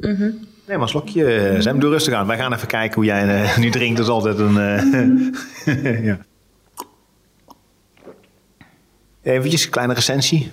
Nee, 0.00 0.76
maar 0.76 0.82
een 0.86 0.88
slokje. 0.88 1.56
Sam, 1.58 1.80
doe 1.80 1.90
rustig 1.90 2.14
aan. 2.14 2.26
Wij 2.26 2.36
gaan 2.36 2.52
even 2.54 2.68
kijken 2.68 2.94
hoe 2.94 3.04
jij 3.04 3.46
nu 3.60 3.70
drinkt. 3.70 3.96
Dat 3.96 4.06
is 4.06 4.12
altijd 4.12 4.38
een... 4.38 4.58
eh, 4.58 6.04
ja. 6.08 6.18
Eventjes 9.22 9.64
een 9.64 9.70
kleine 9.70 9.94
recensie. 9.94 10.50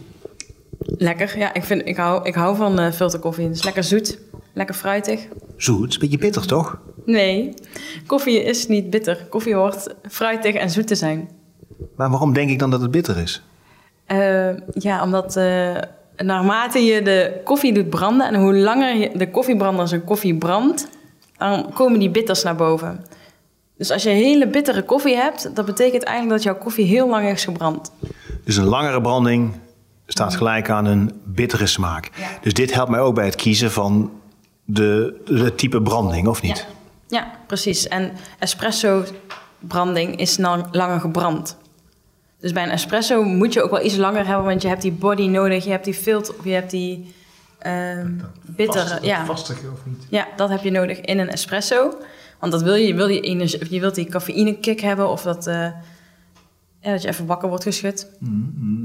Lekker, 0.80 1.38
ja. 1.38 1.54
Ik, 1.54 1.64
vind, 1.64 1.88
ik, 1.88 1.98
hou, 1.98 2.26
ik 2.28 2.36
hou 2.36 2.56
van 2.56 2.80
eh, 2.80 2.92
filterkoffie. 2.92 3.46
Het 3.48 3.56
is 3.56 3.64
lekker 3.64 3.84
zoet, 3.84 4.20
lekker 4.56 4.76
fruitig. 4.76 5.28
Zoet, 5.58 5.88
is 5.88 5.94
een 5.94 6.00
beetje 6.02 6.18
bitter, 6.18 6.48
toch? 6.48 6.78
Nee, 7.06 7.54
koffie 8.06 8.44
is 8.44 8.68
niet 8.68 8.90
bitter. 8.90 9.26
Koffie 9.30 9.56
hoort 9.56 9.96
fruitig 10.10 10.56
en 10.56 10.70
zoet 10.70 10.88
te 10.88 10.96
zijn. 10.96 11.30
Maar 11.96 12.10
waarom 12.10 12.34
denk 12.34 12.50
ik 12.50 12.60
dan 12.60 12.70
dat 12.70 12.82
het 12.82 12.92
bitter 12.92 13.18
is? 13.18 13.42
Eh, 14.06 14.58
ja, 14.74 15.04
omdat 15.04 15.36
eh, 15.36 15.76
naarmate 16.18 16.80
je 16.80 17.02
de 17.02 17.42
koffie 17.44 17.74
doet 17.74 17.90
branden 17.90 18.28
en 18.28 18.42
hoe 18.42 18.56
langer 18.56 18.96
je 18.96 19.12
de 19.18 19.32
koffiebrander 19.32 19.88
zijn 19.88 20.04
koffie 20.04 20.36
brandt, 20.36 20.88
dan 21.38 21.74
komen 21.74 22.00
die 22.00 22.10
bitters 22.10 22.44
naar 22.44 22.56
boven. 22.56 23.06
Dus 23.78 23.92
als 23.92 24.04
je 24.04 24.10
hele 24.10 24.48
bittere 24.48 24.84
koffie 24.84 25.16
hebt, 25.16 25.56
dat 25.56 25.66
betekent 25.66 26.04
eigenlijk 26.04 26.36
dat 26.36 26.44
jouw 26.44 26.64
koffie 26.64 26.86
heel 26.86 27.10
lang 27.10 27.28
is 27.28 27.44
gebrand. 27.44 27.92
Dus 28.44 28.58
een 28.58 28.66
langere 28.66 29.02
branding 29.02 29.54
staat 30.08 30.36
gelijk 30.36 30.70
aan 30.70 30.86
een 30.86 31.12
bittere 31.24 31.68
smaak. 31.68 32.10
Ja. 32.18 32.28
Dus 32.42 32.54
dit 32.54 32.74
helpt 32.74 32.92
mij 32.92 33.00
ook 33.00 33.16
bij 33.16 33.26
het 33.26 33.36
kiezen 33.36 33.72
van 33.72 34.12
de, 34.66 35.22
de 35.26 35.56
type 35.56 35.82
branding, 35.82 36.28
of 36.28 36.42
niet? 36.42 36.66
Ja, 37.08 37.18
ja 37.18 37.32
precies. 37.48 37.88
En 37.88 38.12
espresso 38.40 39.04
branding 39.60 40.20
is 40.20 40.36
dan 40.36 40.68
langer 40.72 41.00
gebrand. 41.00 41.58
Dus 42.40 42.52
bij 42.52 42.64
een 42.64 42.70
espresso 42.70 43.24
moet 43.24 43.54
je 43.54 43.64
ook 43.64 43.72
wel 43.72 43.86
iets 43.86 43.96
langer 43.96 44.28
hebben, 44.28 44.46
want 44.46 44.62
je 44.62 44.68
hebt 44.68 44.82
die 44.82 44.92
body 44.92 45.28
nodig, 45.28 45.64
je 45.64 45.70
hebt 45.70 45.86
die 45.86 45.94
filter, 45.94 46.36
je 46.44 46.54
hebt 46.54 46.72
die 46.72 47.14
ehm 47.60 48.12
bittere. 48.56 49.00
ja. 49.02 49.26
Vastige 49.26 49.72
of 49.72 49.86
niet? 49.86 50.06
Ja, 50.10 50.28
dat 50.36 50.50
heb 50.50 50.64
je 50.64 50.72
nodig 50.72 51.02
in 51.02 51.20
een 51.20 51.30
espresso. 51.30 51.98
Want 52.40 52.52
dat 52.52 52.62
wil 52.62 52.74
je, 52.74 52.88
je 52.88 52.94
wil 52.94 53.08
die, 53.08 53.22
energie, 53.22 53.74
je 53.74 53.80
wilt 53.80 53.96
die 53.96 54.06
cafeïne 54.06 54.60
kick 54.60 54.80
hebben 54.80 55.10
of 55.10 55.22
dat, 55.22 55.48
eh, 55.48 55.68
ja, 56.80 56.92
dat 56.92 57.02
je 57.02 57.08
even 57.08 57.26
wakker 57.26 57.50
wordt 57.50 57.64
geschud. 57.64 58.08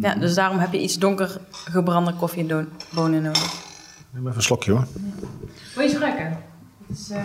Ja, 0.00 0.14
dus 0.14 0.34
daarom 0.34 0.58
heb 0.58 0.72
je 0.72 0.80
iets 0.80 0.98
donker 0.98 1.40
gebrande 1.50 2.14
koffiebonen 2.14 3.22
nodig. 3.22 3.69
Neem 4.10 4.22
even 4.26 4.36
een 4.36 4.42
slokje 4.42 4.72
hoor. 4.72 4.86
Wil 5.74 5.84
je 5.84 5.90
schrikken? 5.90 6.38
Het 6.86 6.98
is, 6.98 7.10
eh, 7.10 7.24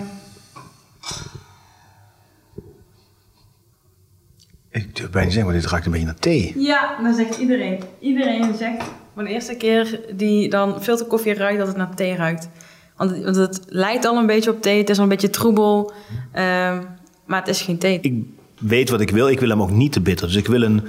Ik 4.70 4.96
durf 4.96 5.10
bijna 5.10 5.26
niet 5.26 5.34
zeggen, 5.34 5.52
maar 5.52 5.62
dit 5.62 5.70
ruikt 5.70 5.86
een 5.86 5.92
beetje 5.92 6.08
naar 6.08 6.20
thee. 6.20 6.54
Ja, 6.58 7.02
dan 7.02 7.14
zegt 7.14 7.38
iedereen. 7.38 7.84
Iedereen 8.00 8.56
zegt 8.56 8.84
voor 9.14 9.24
de 9.24 9.30
eerste 9.30 9.56
keer 9.56 10.00
die 10.16 10.50
dan 10.50 10.82
filterkoffie 10.84 11.34
ruikt 11.34 11.58
dat 11.58 11.68
het 11.68 11.78
naar 11.78 11.96
thee 11.96 12.16
ruikt. 12.16 12.50
Want 12.98 13.12
het, 13.12 13.24
want 13.24 13.36
het 13.36 13.62
lijkt 13.68 14.06
al 14.06 14.18
een 14.18 14.26
beetje 14.26 14.52
op 14.52 14.62
thee, 14.62 14.78
het 14.78 14.90
is 14.90 14.98
al 14.98 15.04
een 15.04 15.10
beetje 15.10 15.30
troebel, 15.30 15.92
ehm, 16.32 16.84
maar 17.26 17.40
het 17.40 17.48
is 17.48 17.62
geen 17.62 17.78
thee. 17.78 18.00
Ik 18.02 18.24
weet 18.60 18.90
wat 18.90 19.02
ik 19.02 19.10
wil. 19.10 19.30
Ik 19.30 19.40
wil 19.40 19.50
hem 19.50 19.62
ook 19.62 19.72
niet 19.72 19.92
te 19.92 20.02
bitter. 20.02 20.28
Dus 20.28 20.36
ik 20.36 20.48
wil 20.48 20.62
een, 20.62 20.84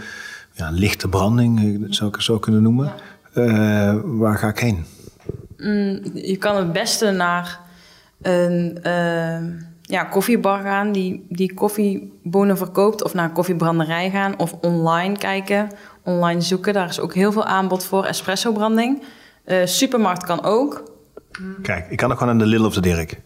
ja, 0.53 0.69
een 0.69 0.75
lichte 0.75 1.09
branding, 1.09 1.59
eh, 1.59 1.81
dat 1.81 1.95
zou 1.95 2.09
ik 2.09 2.15
het 2.15 2.25
zo 2.25 2.39
kunnen 2.39 2.63
noemen. 2.63 2.93
Eh, 3.33 3.95
waar 4.05 4.39
ga 4.39 4.49
ik 4.49 4.59
heen? 4.59 4.85
Mm, 5.57 6.01
je 6.15 6.37
kan 6.37 6.57
het 6.57 6.73
beste 6.73 7.11
naar 7.11 7.61
een 8.23 8.79
ehm, 8.83 9.53
ja, 9.83 10.05
koffiebar 10.05 10.61
gaan 10.61 10.93
die, 10.93 11.27
die 11.29 11.55
koffiebonen 11.55 12.57
verkoopt. 12.57 13.03
Of 13.03 13.15
naar 13.15 13.25
een 13.25 13.33
koffiebranderij 13.33 14.11
gaan. 14.11 14.39
Of 14.39 14.53
online 14.61 15.19
kijken. 15.19 15.69
Online 16.03 16.41
zoeken. 16.41 16.73
Daar 16.73 16.89
is 16.89 17.01
ook 17.01 17.15
heel 17.15 17.33
veel 17.33 17.45
aanbod 17.45 17.85
voor. 17.85 18.05
Espresso 18.05 18.53
branding. 18.53 19.03
Eh, 19.45 19.67
supermarkt 19.67 20.25
kan 20.25 20.45
ook. 20.45 20.95
Kijk, 21.63 21.91
ik 21.91 21.97
kan 21.97 22.13
ook 22.13 22.19
gewoon 22.19 22.37
naar 22.37 22.45
de 22.45 22.51
Lidl 22.51 22.65
of 22.65 22.75
de 22.75 22.81
Dirk. 22.81 23.21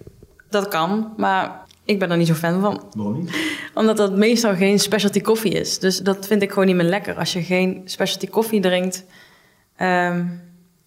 Dat 0.48 0.68
kan. 0.68 1.12
Maar 1.16 1.64
ik 1.84 1.98
ben 1.98 2.10
er 2.10 2.16
niet 2.16 2.26
zo 2.26 2.34
fan 2.34 2.60
van. 2.60 2.82
Waarom 2.96 3.18
niet? 3.18 3.36
Omdat 3.74 3.96
dat 3.96 4.16
meestal 4.16 4.54
geen 4.54 4.78
specialty 4.78 5.20
koffie 5.20 5.52
is. 5.52 5.78
Dus 5.78 5.98
dat 5.98 6.26
vind 6.26 6.42
ik 6.42 6.48
gewoon 6.48 6.66
niet 6.66 6.76
meer 6.76 6.84
lekker. 6.84 7.14
Als 7.14 7.32
je 7.32 7.42
geen 7.42 7.82
specialty 7.84 8.26
koffie 8.26 8.60
drinkt. 8.60 9.04
Ehm, 9.76 10.24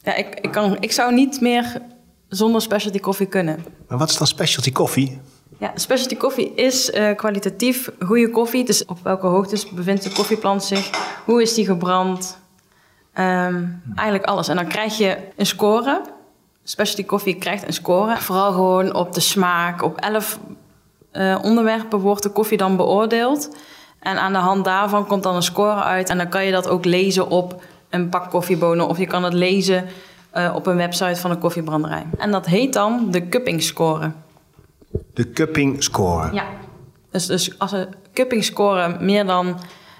ja, 0.03 0.15
ik, 0.15 0.39
ik, 0.41 0.51
kan, 0.51 0.77
ik 0.79 0.91
zou 0.91 1.13
niet 1.13 1.41
meer 1.41 1.81
zonder 2.27 2.61
specialty 2.61 2.99
koffie 2.99 3.27
kunnen. 3.27 3.65
Maar 3.87 3.97
wat 3.97 4.09
is 4.09 4.17
dan 4.17 4.27
specialty 4.27 4.71
koffie? 4.71 5.21
Ja, 5.59 5.71
specialty 5.75 6.15
koffie 6.15 6.53
is 6.55 6.91
eh, 6.91 7.15
kwalitatief 7.15 7.91
goede 7.99 8.29
koffie. 8.29 8.65
Dus 8.65 8.85
op 8.85 8.99
welke 9.03 9.27
hoogtes 9.27 9.69
bevindt 9.69 10.03
de 10.03 10.09
koffieplant 10.09 10.63
zich? 10.63 10.89
Hoe 11.25 11.41
is 11.41 11.53
die 11.53 11.65
gebrand? 11.65 12.37
Ehm, 13.13 13.63
eigenlijk 13.95 14.25
alles. 14.25 14.47
En 14.47 14.55
dan 14.55 14.67
krijg 14.67 14.97
je 14.97 15.17
een 15.35 15.45
score. 15.45 16.01
Specialty 16.63 17.05
koffie 17.05 17.35
krijgt 17.35 17.67
een 17.67 17.73
score. 17.73 18.17
Vooral 18.17 18.51
gewoon 18.51 18.93
op 18.93 19.13
de 19.13 19.19
smaak. 19.19 19.83
Op 19.83 19.97
elf 19.97 20.39
eh, 21.11 21.39
onderwerpen 21.41 21.99
wordt 21.99 22.23
de 22.23 22.29
koffie 22.29 22.57
dan 22.57 22.75
beoordeeld. 22.75 23.55
En 23.99 24.17
aan 24.17 24.33
de 24.33 24.39
hand 24.39 24.65
daarvan 24.65 25.07
komt 25.07 25.23
dan 25.23 25.35
een 25.35 25.43
score 25.43 25.81
uit. 25.81 26.09
En 26.09 26.17
dan 26.17 26.29
kan 26.29 26.45
je 26.45 26.51
dat 26.51 26.67
ook 26.67 26.85
lezen 26.85 27.29
op 27.29 27.61
een 27.93 28.09
pak 28.09 28.29
koffiebonen. 28.29 28.87
Of 28.87 28.97
je 28.97 29.07
kan 29.07 29.23
het 29.23 29.33
lezen 29.33 29.85
eh, 30.31 30.51
op 30.55 30.67
een 30.67 30.75
website 30.75 31.15
van 31.15 31.31
een 31.31 31.39
koffiebranderij. 31.39 32.05
En 32.17 32.31
dat 32.31 32.45
heet 32.45 32.73
dan 32.73 33.07
de 33.11 33.29
cupping 33.29 33.63
score. 33.63 34.11
De 35.13 35.31
cupping 35.31 35.83
score. 35.83 36.33
Ja. 36.33 36.45
Dus, 37.11 37.25
dus 37.25 37.59
als 37.59 37.71
een 37.71 37.87
cupping 38.13 38.43
score 38.43 38.97
meer 38.99 39.25
dan 39.25 39.59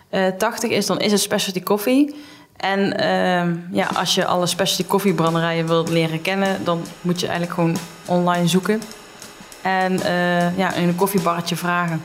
eh 0.10 0.28
80 0.38 0.70
is, 0.70 0.86
dan 0.86 1.00
is 1.00 1.12
het 1.12 1.22
specialty 1.22 1.64
koffie. 1.64 2.16
En 2.58 2.98
ehm, 2.98 3.56
ja, 3.72 3.90
als 3.96 4.16
je 4.16 4.26
alle 4.26 4.46
specialty 4.46 4.86
koffiebranderijen 4.92 5.68
wilt 5.68 5.90
leren 5.90 6.22
kennen, 6.22 6.64
dan 6.64 6.82
moet 7.02 7.20
je 7.20 7.28
eigenlijk 7.28 7.56
gewoon 7.56 7.76
online 8.06 8.48
zoeken. 8.48 8.82
En 9.62 10.02
eh, 10.02 10.58
ja, 10.58 10.74
in 10.74 10.88
een 10.88 10.96
koffiebarretje 10.96 11.56
vragen. 11.56 12.02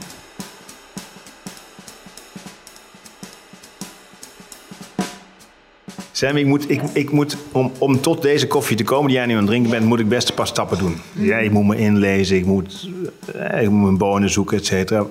Sam, 6.19 6.37
ik 6.37 6.47
moet, 6.47 6.71
ik, 6.71 6.83
ik 6.93 7.11
moet 7.11 7.37
om, 7.53 7.73
om 7.79 8.01
tot 8.01 8.23
deze 8.23 8.47
koffie 8.47 8.77
te 8.77 8.85
komen 8.85 9.07
die 9.07 9.17
jij 9.17 9.27
nu 9.27 9.33
aan 9.33 9.39
het 9.39 9.47
drinken 9.47 9.71
bent, 9.71 9.85
moet 9.85 9.99
ik 9.99 10.09
best 10.09 10.29
een 10.29 10.35
paar 10.35 10.47
stappen 10.47 10.79
doen. 10.79 10.97
Ja, 11.13 11.37
ik 11.37 11.51
moet 11.51 11.67
me 11.67 11.77
inlezen, 11.77 12.37
ik 12.37 12.47
moet, 12.47 12.89
eh, 13.35 13.63
ik 13.63 13.71
moet 13.71 13.83
mijn 13.83 13.97
bonen 13.97 14.31
zoeken, 14.31 14.59
et 14.59 14.67
cetera. 14.67 15.07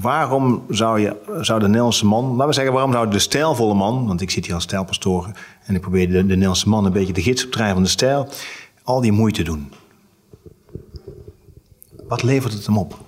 Waarom 0.00 0.62
zou, 0.68 1.00
je, 1.00 1.16
zou 1.40 1.60
de 1.60 1.66
Nederlandse 1.66 2.06
man, 2.06 2.30
laten 2.30 2.46
we 2.46 2.52
zeggen, 2.52 2.72
waarom 2.72 2.92
zou 2.92 3.10
de 3.10 3.18
stijlvolle 3.18 3.74
man, 3.74 4.06
want 4.06 4.20
ik 4.20 4.30
zit 4.30 4.44
hier 4.44 4.54
als 4.54 4.62
stijlpastoor 4.62 5.30
en 5.64 5.74
ik 5.74 5.80
probeer 5.80 6.06
de, 6.06 6.12
de 6.12 6.22
Nederlandse 6.22 6.68
man 6.68 6.84
een 6.84 6.92
beetje 6.92 7.12
de 7.12 7.22
gids 7.22 7.44
op 7.44 7.52
te 7.52 7.70
van 7.72 7.82
de 7.82 7.88
stijl, 7.88 8.28
al 8.82 9.00
die 9.00 9.12
moeite 9.12 9.42
doen? 9.42 9.72
Wat 12.08 12.22
levert 12.22 12.52
het 12.52 12.66
hem 12.66 12.78
op? 12.78 12.98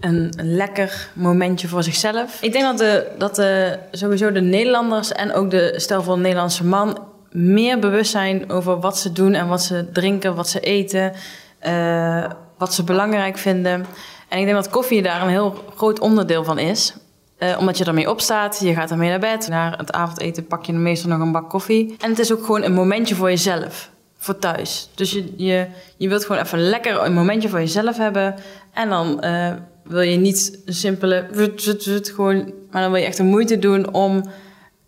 Een 0.00 0.32
lekker 0.36 1.10
momentje 1.14 1.68
voor 1.68 1.82
zichzelf. 1.82 2.42
Ik 2.42 2.52
denk 2.52 2.64
dat, 2.64 2.78
de, 2.78 3.06
dat 3.18 3.42
sowieso 3.90 4.32
de 4.32 4.40
Nederlanders 4.40 5.12
en 5.12 5.32
ook 5.32 5.50
de 5.50 5.72
stel 5.76 6.02
van 6.02 6.20
Nederlandse 6.20 6.64
man 6.64 6.98
meer 7.30 7.78
bewust 7.78 8.10
zijn 8.10 8.50
over 8.50 8.80
wat 8.80 8.98
ze 8.98 9.12
doen 9.12 9.34
en 9.34 9.48
wat 9.48 9.62
ze 9.62 9.90
drinken, 9.92 10.34
wat 10.34 10.48
ze 10.48 10.60
eten, 10.60 11.12
eh, 11.58 12.24
wat 12.58 12.74
ze 12.74 12.84
belangrijk 12.84 13.38
vinden. 13.38 13.86
En 14.28 14.38
ik 14.38 14.44
denk 14.44 14.56
dat 14.56 14.70
koffie 14.70 15.02
daar 15.02 15.22
een 15.22 15.28
heel 15.28 15.54
groot 15.76 16.00
onderdeel 16.00 16.44
van 16.44 16.58
is. 16.58 16.94
Eh, 17.38 17.56
omdat 17.58 17.78
je 17.78 17.84
ermee 17.84 18.10
opstaat, 18.10 18.60
je 18.60 18.74
gaat 18.74 18.90
ermee 18.90 19.08
naar 19.08 19.18
bed. 19.18 19.48
Na 19.48 19.74
het 19.76 19.92
avondeten 19.92 20.46
pak 20.46 20.64
je 20.64 20.72
meestal 20.72 21.10
nog 21.10 21.20
een 21.20 21.32
bak 21.32 21.50
koffie. 21.50 21.96
En 21.98 22.10
het 22.10 22.18
is 22.18 22.32
ook 22.32 22.44
gewoon 22.44 22.62
een 22.62 22.72
momentje 22.72 23.14
voor 23.14 23.28
jezelf, 23.28 23.90
voor 24.18 24.38
thuis. 24.38 24.88
Dus 24.94 25.10
je, 25.12 25.32
je, 25.36 25.66
je 25.96 26.08
wilt 26.08 26.24
gewoon 26.24 26.42
even 26.42 26.60
lekker 26.60 27.04
een 27.04 27.12
momentje 27.12 27.48
voor 27.48 27.58
jezelf 27.58 27.96
hebben. 27.96 28.34
En 28.72 28.88
dan 28.88 29.20
eh, 29.20 29.52
wil 29.90 30.00
je 30.00 30.16
niet 30.16 30.60
een 30.64 30.74
simpele... 30.74 31.28
wut, 31.32 31.64
wut, 31.64 31.84
wut, 31.84 32.10
gewoon, 32.10 32.52
maar 32.70 32.82
dan 32.82 32.90
wil 32.90 33.00
je 33.00 33.06
echt 33.06 33.16
de 33.16 33.22
moeite 33.22 33.58
doen 33.58 33.92
om 33.92 34.24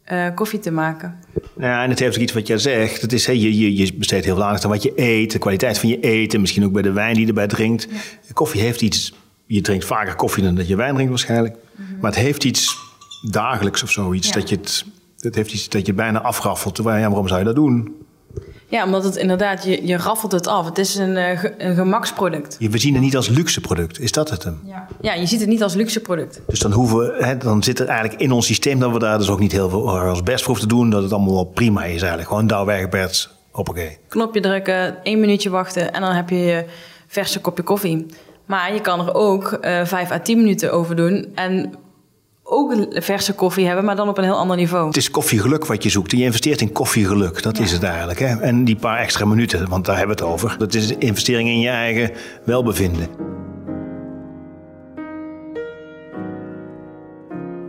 eh, 0.05 0.27
koffie 0.35 0.59
te 0.59 0.71
maken. 0.71 1.19
Nou 1.55 1.71
ja, 1.71 1.83
en 1.83 1.91
het 1.91 1.99
heeft 1.99 2.17
ook 2.17 2.23
iets 2.23 2.33
wat 2.33 2.47
jij 2.47 2.59
zegt. 2.59 3.01
Het 3.01 3.13
is, 3.13 3.27
hè, 3.27 3.33
je, 3.33 3.59
je, 3.59 3.77
je 3.77 3.95
besteedt 3.95 4.25
heel 4.25 4.35
veel 4.35 4.45
aandacht 4.45 4.65
aan 4.65 4.71
wat 4.71 4.83
je 4.83 4.93
eet, 4.95 5.33
de 5.33 5.39
kwaliteit 5.39 5.79
van 5.79 5.89
je 5.89 6.01
eten, 6.01 6.41
misschien 6.41 6.65
ook 6.65 6.73
bij 6.73 6.83
de 6.83 6.93
wijn 6.93 7.13
die 7.13 7.23
je 7.23 7.29
erbij 7.29 7.47
drinkt. 7.47 7.89
Koffie 8.33 8.61
heeft 8.61 8.83
iets. 8.83 9.15
Je 9.47 9.61
drinkt 9.61 9.85
vaker 9.85 10.15
koffie 10.15 10.43
dan 10.43 10.55
dat 10.55 10.69
je 10.69 10.77
wijn 10.77 10.93
drinkt 10.93 11.11
waarschijnlijk. 11.11 11.57
Maar 12.01 12.11
het 12.11 12.21
heeft 12.21 12.45
iets 12.45 12.77
dagelijks 13.31 13.83
of 13.83 13.91
zoiets. 13.91 14.29
Ja. 14.29 14.33
Dat 14.35 14.49
je 14.49 14.57
het 14.57 14.85
Dat 15.17 15.35
heeft 15.35 15.53
iets 15.53 15.69
dat 15.69 15.87
je 15.87 15.93
bijna 15.93 16.21
afraffelt. 16.21 16.77
Ja, 16.77 16.83
waarom 16.85 17.29
zou 17.29 17.39
je 17.39 17.47
dat 17.47 17.55
doen? 17.55 17.95
Ja, 18.73 18.85
omdat 18.85 19.05
het 19.05 19.17
inderdaad, 19.17 19.65
je, 19.65 19.87
je 19.87 19.97
raffelt 19.97 20.33
het 20.33 20.47
af. 20.47 20.67
Het 20.67 20.79
is 20.79 20.95
een, 20.95 21.17
eh, 21.17 21.43
een 21.59 21.75
gemaksproduct. 21.75 22.57
Je- 22.59 22.69
We 22.71 22.79
zien 22.79 22.93
het 22.95 23.03
niet 23.03 23.17
als 23.17 23.29
luxe 23.29 23.61
product. 23.61 24.01
Is 24.01 24.13
dat 24.13 24.31
het 24.31 24.45
hem? 24.45 24.61
Ja. 24.67 24.87
ja, 25.01 25.15
je 25.15 25.27
ziet 25.27 25.41
het 25.41 25.49
niet 25.49 25.63
als 25.63 25.75
luxe 25.75 26.01
product. 26.01 26.41
Dus 26.47 26.59
dan, 26.61 26.73
hoeven, 26.73 26.99
we- 26.99 27.25
hè, 27.25 27.37
dan 27.37 27.63
zit 27.63 27.79
er 27.81 27.87
eigenlijk 27.89 28.21
in 28.21 28.33
ons 28.33 28.47
systeem 28.47 28.79
dat 28.79 28.93
we 28.93 28.99
daar 28.99 29.19
dus 29.19 29.29
ook 29.29 29.41
niet 29.41 29.53
heel 29.53 29.69
veel 29.69 29.99
als 30.01 30.23
best 30.23 30.45
voor 30.45 30.55
hoeven 30.55 30.69
te 30.69 30.75
doen. 30.75 30.91
Dat 30.91 31.03
het 31.03 31.13
allemaal 31.13 31.35
wel 31.35 31.45
prima 31.45 31.85
is 31.85 32.01
eigenlijk. 32.03 32.29
Gewoon 32.29 32.67
weggeperst. 32.67 33.31
Hoppakee. 33.51 33.99
Knopje 34.09 34.41
drukken, 34.41 35.03
één 35.03 35.21
minuutje 35.21 35.51
wachten 35.51 35.93
en 35.93 36.01
dan 36.01 36.13
heb 36.13 36.29
je 36.31 36.37
je 36.37 36.65
verse 37.07 37.41
kopje 37.41 37.63
koffie. 37.63 38.07
Maar 38.47 38.75
je 38.75 38.81
kan 38.81 39.01
er 39.07 39.15
ook 39.15 39.53
eh 39.53 39.85
vijf 39.85 40.11
à 40.11 40.19
tien 40.21 40.37
minuten 40.37 40.73
over 40.73 40.97
doen 40.97 41.27
en 41.35 41.75
ook 42.53 42.87
verse 42.91 43.33
koffie 43.33 43.67
hebben, 43.67 43.85
maar 43.85 43.97
dan 43.97 44.09
op 44.09 44.19
een 44.19 44.25
heel 44.25 44.37
ander 44.37 44.57
niveau. 44.57 44.87
Het 44.87 44.97
is 44.97 45.11
koffiegeluk 45.11 45.67
wat 45.67 45.83
je 45.83 45.89
zoekt. 45.89 46.11
Je 46.11 46.17
investeert 46.17 46.61
in 46.61 46.73
koffiegeluk. 46.73 47.43
Dat 47.43 47.59
is 47.59 47.73
het 47.73 47.83
eigenlijk. 47.83 48.19
Hè? 48.19 48.41
En 48.41 48.65
die 48.65 48.77
paar 48.77 48.99
extra 48.99 49.25
minuten, 49.25 49.69
want 49.69 49.85
daar 49.85 49.97
hebben 49.97 50.17
we 50.17 50.23
het 50.23 50.33
over. 50.33 50.55
Dat 50.59 50.75
is 50.75 50.91
een 50.91 51.01
investering 51.01 51.49
in 51.49 51.61
je 51.61 51.69
eigen 51.69 52.11
welbevinden. 52.45 53.09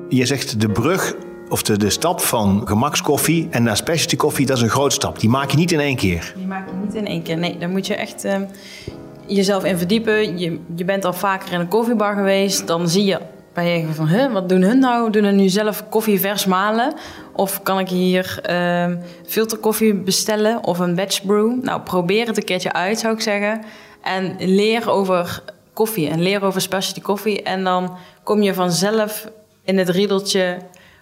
Je 0.10 0.26
zegt 0.26 0.62
de 0.62 0.70
brug 0.70 1.16
of 1.50 1.64
de, 1.64 1.78
de 1.78 1.90
stap 1.90 2.22
van 2.22 2.62
gemakskoffie 2.66 3.48
en 3.50 3.64
naar 3.64 3.78
specialty 3.78 4.16
koffie, 4.16 4.46
dat 4.46 4.58
is 4.58 4.64
een 4.64 4.70
groot 4.70 4.94
stap. 4.94 5.20
Die 5.20 5.30
maak 5.30 5.52
je 5.52 5.58
niet 5.58 5.72
in 5.72 5.80
één 5.80 5.96
keer. 5.96 6.34
Die 6.36 6.48
maak 6.48 6.68
je 6.68 6.74
niet 6.86 6.94
in 6.94 7.08
één 7.08 7.24
keer. 7.24 7.38
Nee, 7.38 7.58
daar 7.58 7.70
moet 7.70 7.88
je 7.88 7.96
echt 7.96 8.24
eh, 8.24 8.42
jezelf 9.26 9.64
in 9.64 9.78
verdiepen. 9.78 10.38
Je, 10.38 10.60
je 10.76 10.86
bent 10.86 11.06
al 11.06 11.14
vaker 11.14 11.54
in 11.54 11.60
een 11.60 11.68
koffiebar 11.68 12.16
geweest. 12.16 12.68
Dan 12.68 12.90
zie 12.90 13.06
je 13.06 13.20
bij 13.54 13.80
je 13.80 13.94
van, 13.94 14.08
huh, 14.08 14.32
wat 14.32 14.50
doen 14.50 14.62
hun 14.62 14.80
nou? 14.80 15.12
Doen 15.12 15.24
hun 15.24 15.36
nu 15.36 15.50
zelf 15.50 15.90
koffie 15.90 16.20
vers 16.20 16.46
malen? 16.46 16.94
Of 17.32 17.64
kan 17.64 17.80
ik 17.80 17.90
hier 17.90 18.40
eh, 18.42 18.92
filterkoffie 19.26 19.94
bestellen 19.94 20.64
of 20.64 20.80
een 20.80 20.96
batch 20.96 21.26
brew? 21.26 21.64
Nou, 21.64 21.82
probeer 21.82 22.28
het 22.28 22.38
een 22.38 22.44
keertje 22.44 22.74
uit, 22.74 23.00
zou 23.00 23.14
ik 23.14 23.22
zeggen. 23.22 23.62
En 24.02 24.36
leer 24.40 24.90
over 24.90 25.44
koffie 25.74 26.10
en 26.10 26.22
leer 26.22 26.44
over 26.44 26.62
specialty 26.62 27.02
koffie. 27.02 27.44
En 27.44 27.64
dan 27.64 27.98
kom 28.24 28.42
je 28.42 28.54
vanzelf 28.54 29.30
in 29.64 29.78
het 29.78 29.90
riedeltje 29.90 30.58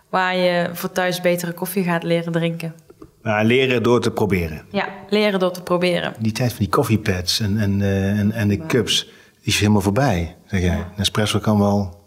waar 0.09 0.35
je 0.35 0.69
voor 0.73 0.91
thuis 0.91 1.21
betere 1.21 1.51
koffie 1.51 1.83
gaat 1.83 2.03
leren 2.03 2.31
drinken. 2.31 2.73
Maar 3.21 3.45
leren 3.45 3.83
door 3.83 4.01
te 4.01 4.11
proberen. 4.11 4.61
Ja, 4.71 4.87
leren 5.09 5.39
door 5.39 5.51
te 5.51 5.61
proberen. 5.61 6.13
Die 6.19 6.31
tijd 6.31 6.49
van 6.49 6.59
die 6.59 6.69
koffiepads 6.69 7.39
en, 7.39 7.57
en, 7.59 7.81
eh, 7.81 8.19
en, 8.19 8.31
en 8.31 8.47
de 8.47 8.65
cups, 8.65 9.03
die 9.41 9.53
is 9.53 9.59
helemaal 9.59 9.81
voorbij, 9.81 10.35
zeg 10.45 10.61
jij. 10.61 10.85
Nespresso 10.95 11.39
kan 11.39 11.59
wel, 11.59 12.00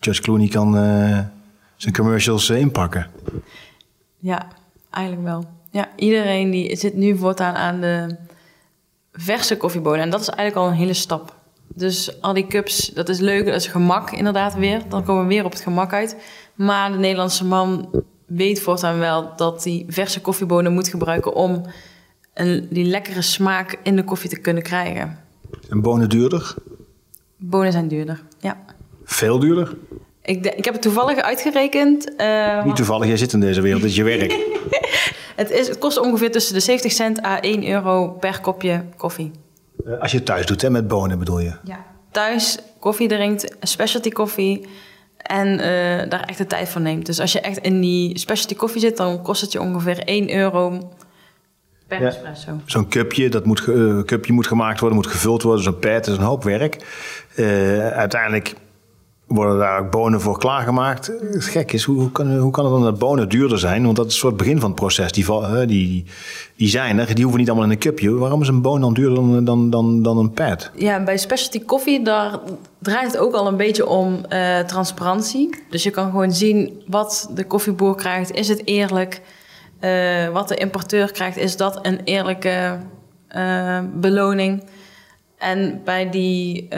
George 0.00 0.22
Clooney 0.22 0.48
kan 0.48 0.76
eh, 0.76 1.18
zijn 1.76 1.94
commercials 1.94 2.50
eh, 2.50 2.60
inpakken. 2.60 3.06
Ja, 4.18 4.48
eigenlijk 4.90 5.26
wel. 5.26 5.44
Ja, 5.70 5.88
iedereen 5.96 6.50
die 6.50 6.76
zit 6.76 6.94
nu 6.94 7.16
voortaan 7.16 7.54
aan 7.54 7.80
de 7.80 8.16
verse 9.12 9.56
koffiebonen. 9.56 10.00
En 10.00 10.10
dat 10.10 10.20
is 10.20 10.28
eigenlijk 10.28 10.66
al 10.66 10.72
een 10.72 10.78
hele 10.78 10.94
stap. 10.94 11.38
Dus 11.74 12.20
al 12.20 12.32
die 12.32 12.46
cups, 12.46 12.88
dat 12.88 13.08
is 13.08 13.18
leuk, 13.18 13.44
dat 13.46 13.54
is 13.54 13.66
gemak 13.66 14.10
inderdaad 14.10 14.54
weer. 14.54 14.82
Dan 14.88 15.04
komen 15.04 15.22
we 15.22 15.28
weer 15.28 15.44
op 15.44 15.52
het 15.52 15.60
gemak 15.60 15.92
uit. 15.92 16.16
Maar 16.54 16.92
de 16.92 16.98
Nederlandse 16.98 17.44
man 17.44 17.90
weet 18.26 18.60
voortaan 18.60 18.98
wel 18.98 19.36
dat 19.36 19.64
hij 19.64 19.84
verse 19.88 20.20
koffiebonen 20.20 20.72
moet 20.72 20.88
gebruiken... 20.88 21.34
om 21.34 21.62
een, 22.34 22.66
die 22.70 22.84
lekkere 22.84 23.22
smaak 23.22 23.78
in 23.82 23.96
de 23.96 24.04
koffie 24.04 24.30
te 24.30 24.40
kunnen 24.40 24.62
krijgen. 24.62 25.18
En 25.68 25.80
bonen 25.80 26.08
duurder? 26.08 26.54
Bonen 27.36 27.72
zijn 27.72 27.88
duurder. 27.88 28.22
Veel 29.10 29.38
duurder? 29.38 29.76
Ik, 30.22 30.46
ik 30.46 30.64
heb 30.64 30.74
het 30.74 30.82
toevallig 30.82 31.18
uitgerekend. 31.18 32.14
eh, 32.16 32.64
Niet 32.64 32.76
toevallig, 32.76 33.06
jij 33.06 33.16
zit 33.16 33.32
in 33.32 33.40
deze 33.40 33.60
wereld, 33.60 33.80
dit 33.82 33.90
is 33.90 33.96
je 33.96 34.02
werk. 34.04 34.32
het, 35.36 35.50
is, 35.50 35.68
het 35.68 35.78
kost 35.78 35.98
ongeveer 36.00 36.30
tussen 36.30 36.54
de 36.54 36.60
70 36.60 36.92
cent 36.92 37.24
à 37.24 37.40
1 37.40 37.68
euro 37.68 38.08
per 38.08 38.40
kopje 38.40 38.84
koffie. 38.96 39.30
Eh, 39.86 40.00
Als 40.00 40.10
je 40.10 40.16
het 40.16 40.26
thuis 40.26 40.46
doet, 40.46 40.62
hè, 40.62 40.70
met 40.70 40.88
bonen 40.88 41.18
bedoel 41.18 41.38
je. 41.40 41.52
Ja. 41.64 41.84
Thuis 42.10 42.58
koffie 42.78 43.08
drinkt, 43.08 43.54
specialty 43.60 44.10
koffie. 44.10 44.66
En 45.16 45.48
eh, 45.58 46.08
daar 46.10 46.22
echt 46.26 46.38
de 46.38 46.46
tijd 46.46 46.68
voor 46.68 46.80
neemt. 46.80 47.06
Dus 47.06 47.20
als 47.20 47.32
je 47.32 47.40
echt 47.40 47.58
in 47.58 47.80
die 47.80 48.18
specialty 48.18 48.54
koffie 48.54 48.80
zit, 48.80 48.96
dan 48.96 49.22
kost 49.22 49.40
het 49.40 49.52
je 49.52 49.60
ongeveer 49.60 49.98
1 50.04 50.34
euro 50.34 50.90
per 51.86 52.00
Ja. 52.02 52.08
espresso. 52.08 52.50
Zo'n 52.66 52.88
cupje, 52.88 53.28
dat 53.28 53.44
moet, 53.44 53.60
cupje 54.04 54.32
moet 54.32 54.46
gemaakt 54.46 54.80
worden, 54.80 54.98
moet 54.98 55.06
gevuld 55.06 55.42
worden. 55.42 55.64
Zo'n 55.64 55.78
pad 55.78 56.06
is 56.06 56.16
een 56.16 56.22
hoop 56.22 56.42
werk. 56.44 56.76
Uiteindelijk 57.94 58.54
worden 59.34 59.58
daar 59.58 59.80
ook 59.80 59.90
bonen 59.90 60.20
voor 60.20 60.38
klaargemaakt. 60.38 61.06
Het 61.06 61.44
gek 61.44 61.72
is, 61.72 61.84
hoe, 61.84 62.10
kan, 62.12 62.36
hoe 62.36 62.50
kan 62.50 62.64
het 62.64 62.72
dan 62.72 62.82
dat 62.82 62.98
bonen 62.98 63.28
duurder 63.28 63.58
zijn? 63.58 63.84
Want 63.84 63.96
dat 63.96 64.06
is 64.06 64.12
een 64.12 64.18
soort 64.18 64.36
begin 64.36 64.60
van 64.60 64.70
het 64.70 64.78
proces. 64.78 65.12
Die, 65.12 65.26
die, 65.66 66.04
die 66.56 66.68
zijn 66.68 66.98
er, 66.98 67.14
die 67.14 67.22
hoeven 67.22 67.40
niet 67.40 67.48
allemaal 67.48 67.66
in 67.66 67.72
een 67.72 67.78
cupje. 67.78 68.14
Waarom 68.14 68.42
is 68.42 68.48
een 68.48 68.62
boon 68.62 68.80
dan 68.80 68.94
duurder 68.94 69.14
dan, 69.14 69.44
dan, 69.44 69.70
dan, 69.70 70.02
dan 70.02 70.18
een 70.18 70.32
pad? 70.32 70.70
Ja, 70.76 71.02
bij 71.02 71.18
specialty 71.18 71.64
koffie, 71.64 72.02
daar 72.02 72.38
draait 72.78 73.12
het 73.12 73.16
ook 73.16 73.34
al 73.34 73.46
een 73.46 73.56
beetje 73.56 73.86
om 73.86 74.24
eh, 74.24 74.58
transparantie. 74.58 75.50
Dus 75.70 75.82
je 75.82 75.90
kan 75.90 76.10
gewoon 76.10 76.32
zien 76.32 76.82
wat 76.86 77.30
de 77.34 77.44
koffieboer 77.44 77.94
krijgt. 77.94 78.32
Is 78.32 78.48
het 78.48 78.62
eerlijk? 78.66 79.20
Eh, 79.80 80.28
wat 80.28 80.48
de 80.48 80.56
importeur 80.56 81.12
krijgt, 81.12 81.36
is 81.36 81.56
dat 81.56 81.78
een 81.86 82.00
eerlijke 82.04 82.78
eh, 83.28 83.78
beloning? 83.94 84.64
En 85.38 85.80
bij 85.84 86.10
die 86.10 86.68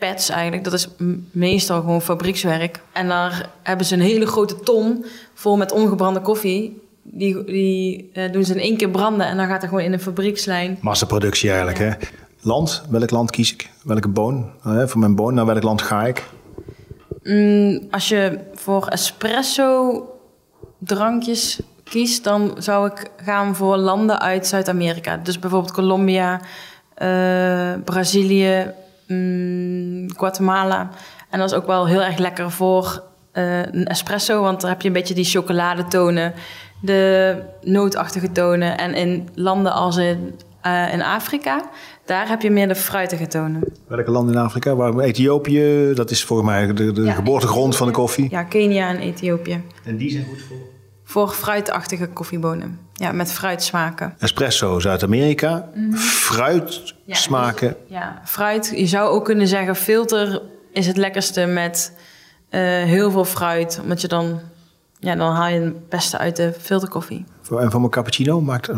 pads 0.00 0.28
eigenlijk, 0.28 0.64
dat 0.64 0.72
is 0.72 0.88
meestal 1.30 1.80
gewoon 1.80 2.02
fabriekswerk. 2.02 2.80
En 2.92 3.08
daar 3.08 3.50
hebben 3.62 3.86
ze 3.86 3.94
een 3.94 4.00
hele 4.00 4.26
grote 4.26 4.60
ton 4.60 5.04
vol 5.34 5.56
met 5.56 5.72
ongebrande 5.72 6.20
koffie. 6.20 6.82
Die, 7.02 7.44
die 7.44 8.10
eh, 8.12 8.32
doen 8.32 8.44
ze 8.44 8.54
in 8.54 8.60
één 8.60 8.76
keer 8.76 8.90
branden 8.90 9.26
en 9.26 9.36
dan 9.36 9.46
gaat 9.46 9.62
er 9.62 9.68
gewoon 9.68 9.84
in 9.84 9.92
een 9.92 10.00
fabriekslijn 10.00 10.78
Massaproductie 10.80 11.50
eigenlijk. 11.50 11.78
Hè? 11.78 11.90
Land, 12.40 12.82
welk 12.90 13.10
land 13.10 13.30
kies 13.30 13.52
ik? 13.52 13.70
Welke 13.82 14.08
boon? 14.08 14.50
Hè, 14.62 14.88
voor 14.88 15.00
mijn 15.00 15.14
boon, 15.14 15.34
naar 15.34 15.46
welk 15.46 15.62
land 15.62 15.82
ga 15.82 16.06
ik? 16.06 16.24
Mm, 17.22 17.86
als 17.90 18.08
je 18.08 18.38
voor 18.54 18.86
espresso 18.86 20.04
drankjes 20.78 21.60
kiest, 21.84 22.24
dan 22.24 22.54
zou 22.58 22.90
ik 22.90 23.10
gaan 23.16 23.56
voor 23.56 23.76
landen 23.76 24.20
uit 24.20 24.46
Zuid-Amerika. 24.46 25.16
Dus 25.16 25.38
bijvoorbeeld 25.38 25.72
Colombia, 25.72 26.40
eh, 26.94 27.72
Brazilië, 27.84 28.72
mm, 29.10 30.10
Guatemala. 30.16 30.90
En 31.30 31.38
dat 31.38 31.50
is 31.50 31.56
ook 31.56 31.66
wel 31.66 31.86
heel 31.86 32.02
erg 32.02 32.18
lekker 32.18 32.50
voor 32.50 33.02
eh, 33.32 33.58
een 33.58 33.86
espresso, 33.86 34.42
want 34.42 34.60
daar 34.60 34.70
heb 34.70 34.80
je 34.80 34.86
een 34.86 34.94
beetje 34.94 35.14
die 35.14 35.24
chocoladetonen, 35.24 36.32
de 36.80 37.36
nootachtige 37.62 38.32
tonen. 38.32 38.78
En 38.78 38.94
in 38.94 39.28
landen 39.34 39.72
als 39.72 39.96
in, 39.96 40.34
eh, 40.60 40.92
in 40.92 41.02
Afrika, 41.02 41.70
daar 42.04 42.28
heb 42.28 42.42
je 42.42 42.50
meer 42.50 42.68
de 42.68 42.74
fruitige 42.74 43.26
tonen. 43.26 43.62
Welke 43.86 44.10
landen 44.10 44.34
in 44.34 44.40
Afrika? 44.40 44.74
Waar, 44.74 44.98
Ethiopië, 44.98 45.92
dat 45.94 46.10
is 46.10 46.24
volgens 46.24 46.48
mij 46.48 46.72
de, 46.72 46.92
de 46.92 47.02
Ja, 47.02 47.12
geboortegrond 47.12 47.76
van 47.76 47.86
de 47.86 47.92
koffie. 47.92 48.30
Ja, 48.30 48.42
Kenia 48.42 48.88
en 48.88 48.98
Ethiopië. 48.98 49.62
En 49.84 49.96
die 49.96 50.10
zijn 50.10 50.24
goed 50.24 50.42
voor? 50.48 50.56
Voor 51.04 51.28
fruitachtige 51.28 52.06
koffiebonen. 52.06 52.78
Ja, 53.00 53.12
met 53.12 53.32
fruitsmaken. 53.32 54.14
Espresso, 54.18 54.80
Zuid-Amerika. 54.80 55.68
Fruit 55.94 56.94
Ja, 57.04 57.14
smaken. 57.14 57.76
Ja, 57.86 58.20
fruit. 58.24 58.72
Je 58.74 58.86
zou 58.86 59.08
ook 59.10 59.24
kunnen 59.24 59.46
zeggen, 59.48 59.76
filter 59.76 60.42
is 60.72 60.86
het 60.86 60.96
lekkerste 60.96 61.46
met 61.46 61.92
eh, 62.48 62.60
heel 62.62 63.10
veel 63.10 63.24
fruit. 63.24 63.78
Omdat 63.82 64.00
je 64.00 64.08
dan, 64.08 64.40
ja, 64.98 65.14
dan 65.14 65.32
haal 65.34 65.48
je 65.48 65.60
het 65.60 65.88
beste 65.88 66.18
uit 66.18 66.36
de 66.36 66.52
filterkoffie. 66.60 67.24
En 67.58 67.70
voor 67.70 67.80
mijn 67.80 67.92
cappuccino 67.92 68.40
maakt, 68.40 68.70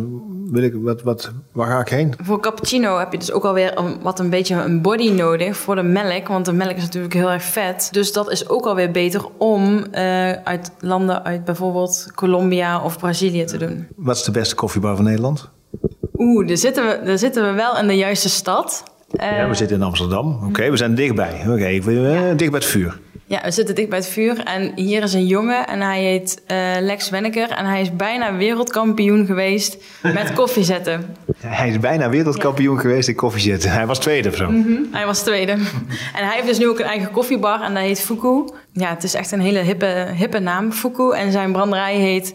wil 0.50 0.62
ik, 0.62 0.74
wat, 0.74 1.02
wat, 1.02 1.32
waar 1.52 1.66
ga 1.66 1.80
ik 1.80 1.88
heen? 1.88 2.14
Voor 2.22 2.40
cappuccino 2.40 2.98
heb 2.98 3.12
je 3.12 3.18
dus 3.18 3.32
ook 3.32 3.44
alweer 3.44 3.78
een, 3.78 4.02
wat 4.02 4.18
een 4.18 4.30
beetje 4.30 4.54
een 4.54 4.82
body 4.82 5.10
nodig 5.10 5.56
voor 5.56 5.74
de 5.74 5.82
melk. 5.82 6.28
Want 6.28 6.44
de 6.44 6.52
melk 6.52 6.76
is 6.76 6.82
natuurlijk 6.82 7.14
heel 7.14 7.30
erg 7.30 7.42
vet. 7.42 7.88
Dus 7.90 8.12
dat 8.12 8.30
is 8.30 8.48
ook 8.48 8.66
alweer 8.66 8.90
beter 8.90 9.26
om 9.38 9.84
eh, 9.90 10.32
uit 10.32 10.72
landen 10.80 11.24
uit 11.24 11.44
bijvoorbeeld 11.44 12.10
Colombia 12.14 12.82
of 12.82 12.98
Brazilië 12.98 13.44
te 13.44 13.56
doen. 13.56 13.86
Wat 13.96 14.16
is 14.16 14.22
de 14.22 14.30
beste 14.30 14.54
koffiebar 14.54 14.96
van 14.96 15.04
Nederland? 15.04 15.50
Oeh, 16.16 16.48
daar 16.48 16.56
zitten 16.56 16.86
we, 16.86 17.00
daar 17.04 17.18
zitten 17.18 17.44
we 17.44 17.52
wel 17.52 17.78
in 17.78 17.86
de 17.86 17.96
juiste 17.96 18.28
stad. 18.28 18.82
Eh, 19.12 19.36
ja, 19.36 19.48
we 19.48 19.54
zitten 19.54 19.76
in 19.76 19.82
Amsterdam. 19.82 20.38
Oké, 20.48 20.70
we 20.70 20.76
zijn 20.76 20.94
dichtbij. 20.94 21.40
Oké, 21.48 21.64
eh, 21.64 22.36
dicht 22.36 22.50
bij 22.50 22.60
het 22.60 22.64
vuur. 22.64 22.98
Ja, 23.32 23.40
we 23.42 23.50
zitten 23.50 23.74
dicht 23.74 23.88
bij 23.88 23.98
het 23.98 24.08
vuur. 24.08 24.44
En 24.44 24.72
hier 24.74 25.02
is 25.02 25.12
een 25.12 25.26
jongen 25.26 25.66
en 25.66 25.80
hij 25.80 26.02
heet 26.02 26.42
eh, 26.46 26.56
Lex 26.80 27.10
Wenneker. 27.10 27.50
En 27.50 27.66
hij 27.66 27.80
is 27.80 27.96
bijna 27.96 28.36
wereldkampioen 28.36 29.26
geweest 29.26 29.76
met 30.02 30.32
koffie 30.40 30.64
zetten. 30.64 31.16
Hij 31.36 31.68
is 31.68 31.78
bijna 31.78 32.08
wereldkampioen 32.08 32.78
geweest 32.78 33.08
in 33.08 33.14
koffiezetten. 33.14 33.70
Hij 33.70 33.86
was 33.86 33.98
tweede 33.98 34.28
of 34.28 34.36
zo. 34.36 34.50
Hij 34.90 35.06
was 35.06 35.22
tweede. 35.22 35.52
en 36.16 36.24
hij 36.26 36.34
heeft 36.34 36.46
dus 36.46 36.58
nu 36.58 36.68
ook 36.68 36.78
een 36.78 36.84
eigen 36.84 37.10
koffiebar 37.10 37.62
en 37.62 37.74
dat 37.74 37.82
heet 37.82 38.00
Fuku. 38.00 38.44
Ja, 38.72 38.88
het 38.88 39.04
is 39.04 39.14
echt 39.14 39.32
een 39.32 39.40
hele 39.40 39.58
hippe, 39.58 40.06
hippe 40.14 40.38
naam, 40.38 40.72
Fuku. 40.72 41.12
En 41.12 41.32
zijn 41.32 41.52
branderij 41.52 41.96
heet 41.96 42.34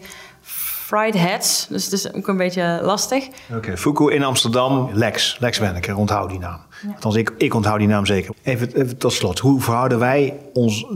fried 0.88 1.14
heads. 1.14 1.66
Dus 1.68 1.84
het 1.84 1.92
is 1.92 2.12
ook 2.12 2.28
een 2.28 2.36
beetje 2.36 2.80
lastig. 2.82 3.28
Oké, 3.54 3.76
Fuku 3.76 4.12
in 4.12 4.22
Amsterdam, 4.22 4.90
Lex. 4.92 5.36
Lex 5.40 5.58
Wenneker, 5.58 5.96
onthoud 5.96 6.30
die 6.30 6.38
naam. 6.38 6.60
Althans, 6.94 7.14
ik, 7.14 7.34
ik 7.38 7.54
onthoud 7.54 7.78
die 7.78 7.88
naam 7.88 8.06
zeker. 8.06 8.34
Even, 8.42 8.74
even 8.74 8.98
tot 8.98 9.12
slot, 9.12 9.38
hoe 9.38 9.60
verhouden 9.60 9.98
wij 9.98 10.40
ons, 10.52 10.86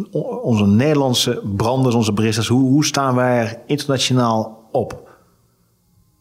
onze 0.42 0.66
Nederlandse 0.66 1.42
branders, 1.56 1.94
onze 1.94 2.12
baristas, 2.12 2.48
hoe, 2.48 2.60
hoe 2.60 2.84
staan 2.84 3.14
wij 3.14 3.38
er 3.38 3.58
internationaal 3.66 4.68
op? 4.70 5.08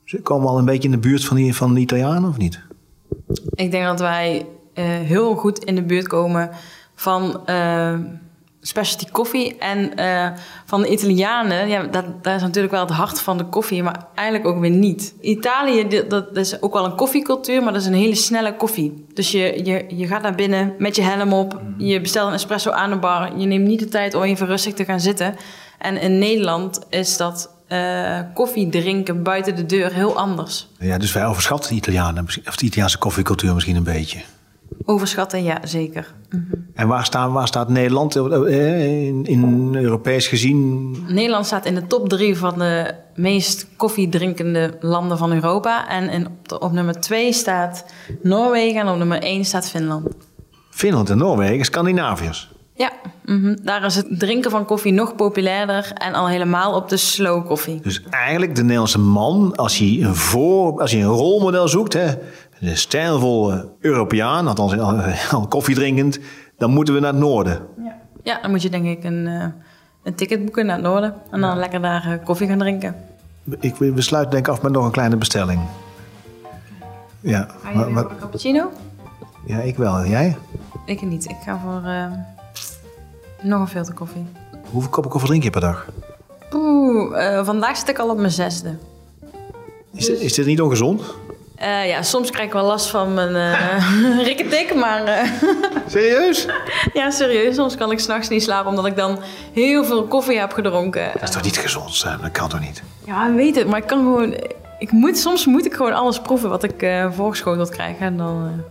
Ze 0.06 0.22
komen 0.22 0.48
al 0.48 0.58
een 0.58 0.66
beetje 0.66 0.90
in 0.90 0.92
de 0.92 1.08
buurt 1.08 1.26
van, 1.26 1.38
die, 1.38 1.56
van 1.56 1.74
de 1.74 1.80
Italianen 1.80 2.30
of 2.30 2.38
niet? 2.38 2.60
Ik 3.54 3.72
denk 3.72 3.86
dat 3.86 4.00
wij 4.00 4.46
eh, 4.74 4.86
heel 4.86 5.36
goed 5.36 5.64
in 5.64 5.76
de 5.76 5.84
buurt 5.84 6.08
komen 6.08 6.50
van 6.96 7.46
eh, 7.46 7.94
specialty 8.62 9.12
koffie. 9.12 9.58
En 9.58 9.96
eh, 9.96 10.30
van 10.66 10.82
de 10.82 10.92
Italianen, 10.92 11.68
ja, 11.68 11.84
dat, 11.84 12.24
dat 12.24 12.36
is 12.36 12.42
natuurlijk 12.42 12.74
wel 12.74 12.86
het 12.86 12.96
hart 12.96 13.22
van 13.22 13.38
de 13.38 13.46
koffie, 13.46 13.84
maar 13.84 14.08
eigenlijk 14.16 14.48
ook 14.48 14.60
weer 14.60 14.70
niet. 14.70 15.14
Italië, 15.22 15.88
dat, 15.88 16.10
dat 16.10 16.36
is 16.36 16.62
ook 16.62 16.74
wel 16.74 16.86
een 16.86 16.96
koffiecultuur, 16.96 17.64
maar 17.64 17.74
dat 17.74 17.82
is 17.82 17.88
een 17.88 17.94
hele 17.94 18.16
snelle 18.16 18.56
koffie. 18.56 19.06
Dus 19.14 19.32
je, 19.32 19.66
je, 19.66 19.86
je 19.88 20.08
gaat 20.08 20.22
naar 20.22 20.36
binnen 20.36 20.74
met 20.78 20.96
je 20.96 21.02
helm 21.02 21.34
op, 21.34 21.62
je 21.78 22.02
bestelt 22.02 22.28
een 22.28 22.34
espresso 22.34 22.72
aan 22.72 22.90
de 22.90 22.96
bar. 22.96 23.38
Je 23.38 23.46
neemt 23.46 23.68
niet 23.68 23.80
de 23.80 23.90
tijd 23.90 24.14
om 24.14 24.24
even 24.24 24.48
rustig 24.48 24.74
te 24.74 24.86
gaan 24.86 25.00
zitten. 25.00 25.36
En 25.78 26.02
in 26.02 26.20
Nederland 26.20 26.82
is 26.90 27.18
dat 27.18 27.50
eh, 27.68 28.20
koffie 28.34 28.70
drinken 28.70 29.24
buiten 29.24 29.56
de 29.56 29.66
deur 29.66 29.94
heel 29.94 30.18
anders. 30.18 30.68
Ja, 30.80 30.98
dus 30.98 31.14
wij 31.14 31.26
overschatten 31.26 31.70
de 31.70 31.76
Italianen, 31.76 32.28
of 32.48 32.56
de 32.56 32.66
Italiaanse 32.66 32.98
koffiecultuur 32.98 33.54
misschien 33.54 33.76
een 33.76 33.84
beetje. 33.84 34.20
Overschatten, 34.86 35.44
ja, 35.44 35.60
zeker. 35.64 36.14
En 36.74 36.88
waar, 36.88 37.06
staan, 37.06 37.32
waar 37.32 37.48
staat 37.48 37.70
Nederland 37.70 38.16
eh, 38.16 39.06
in, 39.06 39.26
in 39.26 39.76
Europees 39.76 40.28
gezien? 40.28 40.92
Nederland 41.08 41.46
staat 41.46 41.66
in 41.66 41.76
de 41.76 41.88
top 41.88 42.10
drie 42.10 42.38
van 42.38 42.60
de 42.60 42.94
meest 43.16 43.68
koffiedrinkende 43.78 44.78
landen 44.80 45.18
van 45.18 45.32
Europa. 45.34 45.90
En 45.90 46.10
in, 46.10 46.28
op, 46.28 46.62
op 46.62 46.72
nummer 46.72 47.00
twee 47.00 47.34
staat 47.34 47.86
Noorwegen 48.22 48.82
en 48.82 48.88
op 48.88 48.98
nummer 48.98 49.22
één 49.22 49.46
staat 49.46 49.70
Finland. 49.70 50.08
Finland 50.70 51.10
en 51.10 51.18
Noorwegen, 51.18 51.66
Scandinaviërs. 51.66 52.52
Ja, 52.74 52.92
mhm. 53.26 53.56
daar 53.64 53.86
is 53.86 53.96
het 53.96 54.06
drinken 54.10 54.52
van 54.52 54.66
koffie 54.66 54.94
nog 54.94 55.16
populairder 55.16 55.92
en 55.94 56.14
al 56.14 56.28
helemaal 56.28 56.76
op 56.76 56.90
de 56.90 56.98
slow 56.98 57.48
koffie. 57.48 57.80
Dus 57.82 58.04
eigenlijk 58.10 58.56
de 58.56 58.62
Nederlandse 58.62 59.00
man, 59.00 59.56
als 59.56 59.78
hij 59.78 59.98
een, 60.02 60.16
voor, 60.16 60.82
als 60.82 60.92
hij 60.92 61.02
een 61.02 61.08
rolmodel 61.08 61.68
zoekt, 61.68 61.94
hè, 61.94 62.14
een 62.70 62.78
stijlvolle 62.78 63.70
Europeaan, 63.80 64.48
althans 64.48 64.78
al, 64.78 64.98
al 65.40 65.48
koffie 65.48 65.76
drinkend, 65.76 66.20
dan 66.58 66.72
moeten 66.72 66.94
we 66.94 67.00
naar 67.00 67.12
het 67.12 67.22
noorden. 67.22 67.60
Ja, 68.24 68.42
dan 68.42 68.52
moet 68.52 68.62
je 68.62 68.70
denk 68.70 68.86
ik 68.86 69.04
een, 69.04 69.28
eh, 69.28 69.46
een 70.04 70.16
ticket 70.16 70.44
boeken 70.46 70.66
naar 70.66 70.76
het 70.76 70.86
noorden 70.86 71.14
en 71.32 71.42
dan 71.42 71.58
lekker 71.58 71.82
daar 71.82 72.12
eh, 72.12 72.26
koffie 72.26 72.48
gaan 72.48 72.58
drinken. 72.58 72.96
Ik, 73.60 73.76
we 73.76 74.02
sluiten 74.02 74.32
denk 74.32 74.48
ik 74.48 74.54
af 74.54 74.62
met 74.62 74.72
nog 74.72 74.86
een 74.86 74.92
kleine 74.92 75.18
bestelling. 75.18 75.62
Ja, 77.20 77.48
een 77.74 78.08
cappuccino? 78.20 78.72
ja 79.46 79.60
ik 79.60 79.78
wel. 79.78 80.06
Jij? 80.06 80.38
Ik 80.86 81.02
niet. 81.02 81.30
Ik 81.30 81.38
ga 81.46 81.60
voor 81.64 81.90
eh, 81.90 82.12
nog 83.42 83.60
een 83.60 83.68
filter 83.68 83.94
koffie. 83.94 84.26
Hoeveel 84.72 84.90
koppen 84.90 85.12
koffie 85.12 85.30
drink 85.30 85.44
je 85.44 85.50
per 85.50 85.62
dag? 85.62 85.88
Oeh, 86.54 87.38
eh, 87.38 87.46
vandaag 87.46 87.78
zit 87.78 87.90
ik 87.90 88.00
al 88.00 88.10
op 88.10 88.18
mijn 88.18 88.32
zesde. 88.32 88.78
Is, 89.94 90.06
dit, 90.06 90.20
is 90.20 90.34
dit 90.34 90.46
niet 90.46 90.62
ongezond? 90.62 91.02
Eh, 91.62 91.88
ja, 91.88 92.02
soms 92.02 92.30
krijg 92.30 92.48
ik 92.48 92.54
wel 92.54 92.66
last 92.66 92.90
van 92.90 93.14
mijn 93.14 93.36
uh, 93.56 94.24
rikketik, 94.24 94.76
maar 94.76 95.04
eh, 95.04 95.30
Serieus? 95.88 96.48
ja, 96.94 97.10
serieus. 97.10 97.56
Soms 97.56 97.76
kan 97.78 97.92
ik 97.92 98.00
s'nachts 98.00 98.30
niet 98.30 98.44
slapen 98.44 98.70
omdat 98.70 98.86
ik 98.86 98.96
dan 98.96 99.20
heel 99.54 99.84
veel 99.86 100.04
koffie 100.04 100.40
heb 100.40 100.54
gedronken. 100.54 101.10
Dat 101.14 101.22
is 101.24 101.30
toch 101.30 101.44
niet 101.44 101.58
gezond, 101.58 101.94
Sam? 101.94 102.22
Dat 102.22 102.32
kan 102.32 102.50
toch 102.50 102.60
niet? 102.60 102.84
Ja, 103.06 103.28
ik 103.28 103.36
weet 103.36 103.56
het, 103.56 103.68
maar 103.68 103.80
ik 103.80 103.88
kan 103.88 104.00
gewoon... 104.00 104.36
Ik 104.80 104.92
moet, 104.92 105.18
soms 105.18 105.46
moet 105.46 105.66
ik 105.66 105.74
gewoon 105.74 105.94
alles 105.94 106.20
proeven 106.20 106.50
wat 106.50 106.64
ik 106.64 106.82
eh 106.82 107.12
voorgeschoteld 107.12 107.70
krijg. 107.70 107.98
En 108.00 108.18
dan, 108.18 108.64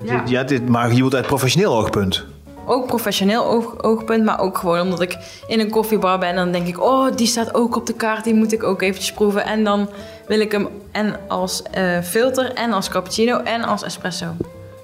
eh, 0.00 0.08
ja. 0.08 0.22
Ja, 0.26 0.42
dit, 0.42 0.68
maar 0.68 0.92
je 0.92 1.02
moet 1.02 1.14
uit 1.14 1.26
professioneel 1.26 1.76
oogpunt. 1.76 2.24
Ook 2.66 2.86
professioneel 2.86 3.44
oog, 3.44 3.82
oogpunt, 3.82 4.24
maar 4.24 4.40
ook 4.40 4.58
gewoon 4.58 4.80
omdat 4.80 5.00
ik 5.00 5.16
in 5.46 5.60
een 5.60 5.70
koffiebar 5.70 6.18
ben. 6.18 6.28
En 6.28 6.36
dan 6.36 6.52
denk 6.52 6.66
ik, 6.66 6.82
oh, 6.82 7.16
die 7.16 7.26
staat 7.26 7.54
ook 7.54 7.76
op 7.76 7.86
de 7.86 7.94
kaart, 7.94 8.24
die 8.24 8.34
moet 8.34 8.52
ik 8.52 8.62
ook 8.62 8.82
eventjes 8.82 9.12
proeven. 9.12 9.44
En 9.44 9.64
dan 9.64 9.88
wil 10.30 10.40
ik 10.40 10.52
hem 10.52 10.68
en 10.92 11.16
als 11.28 11.62
eh, 11.62 12.00
filter, 12.00 12.52
en 12.52 12.72
als 12.72 12.88
cappuccino, 12.88 13.38
en 13.38 13.62
als 13.62 13.82
espresso. 13.82 14.26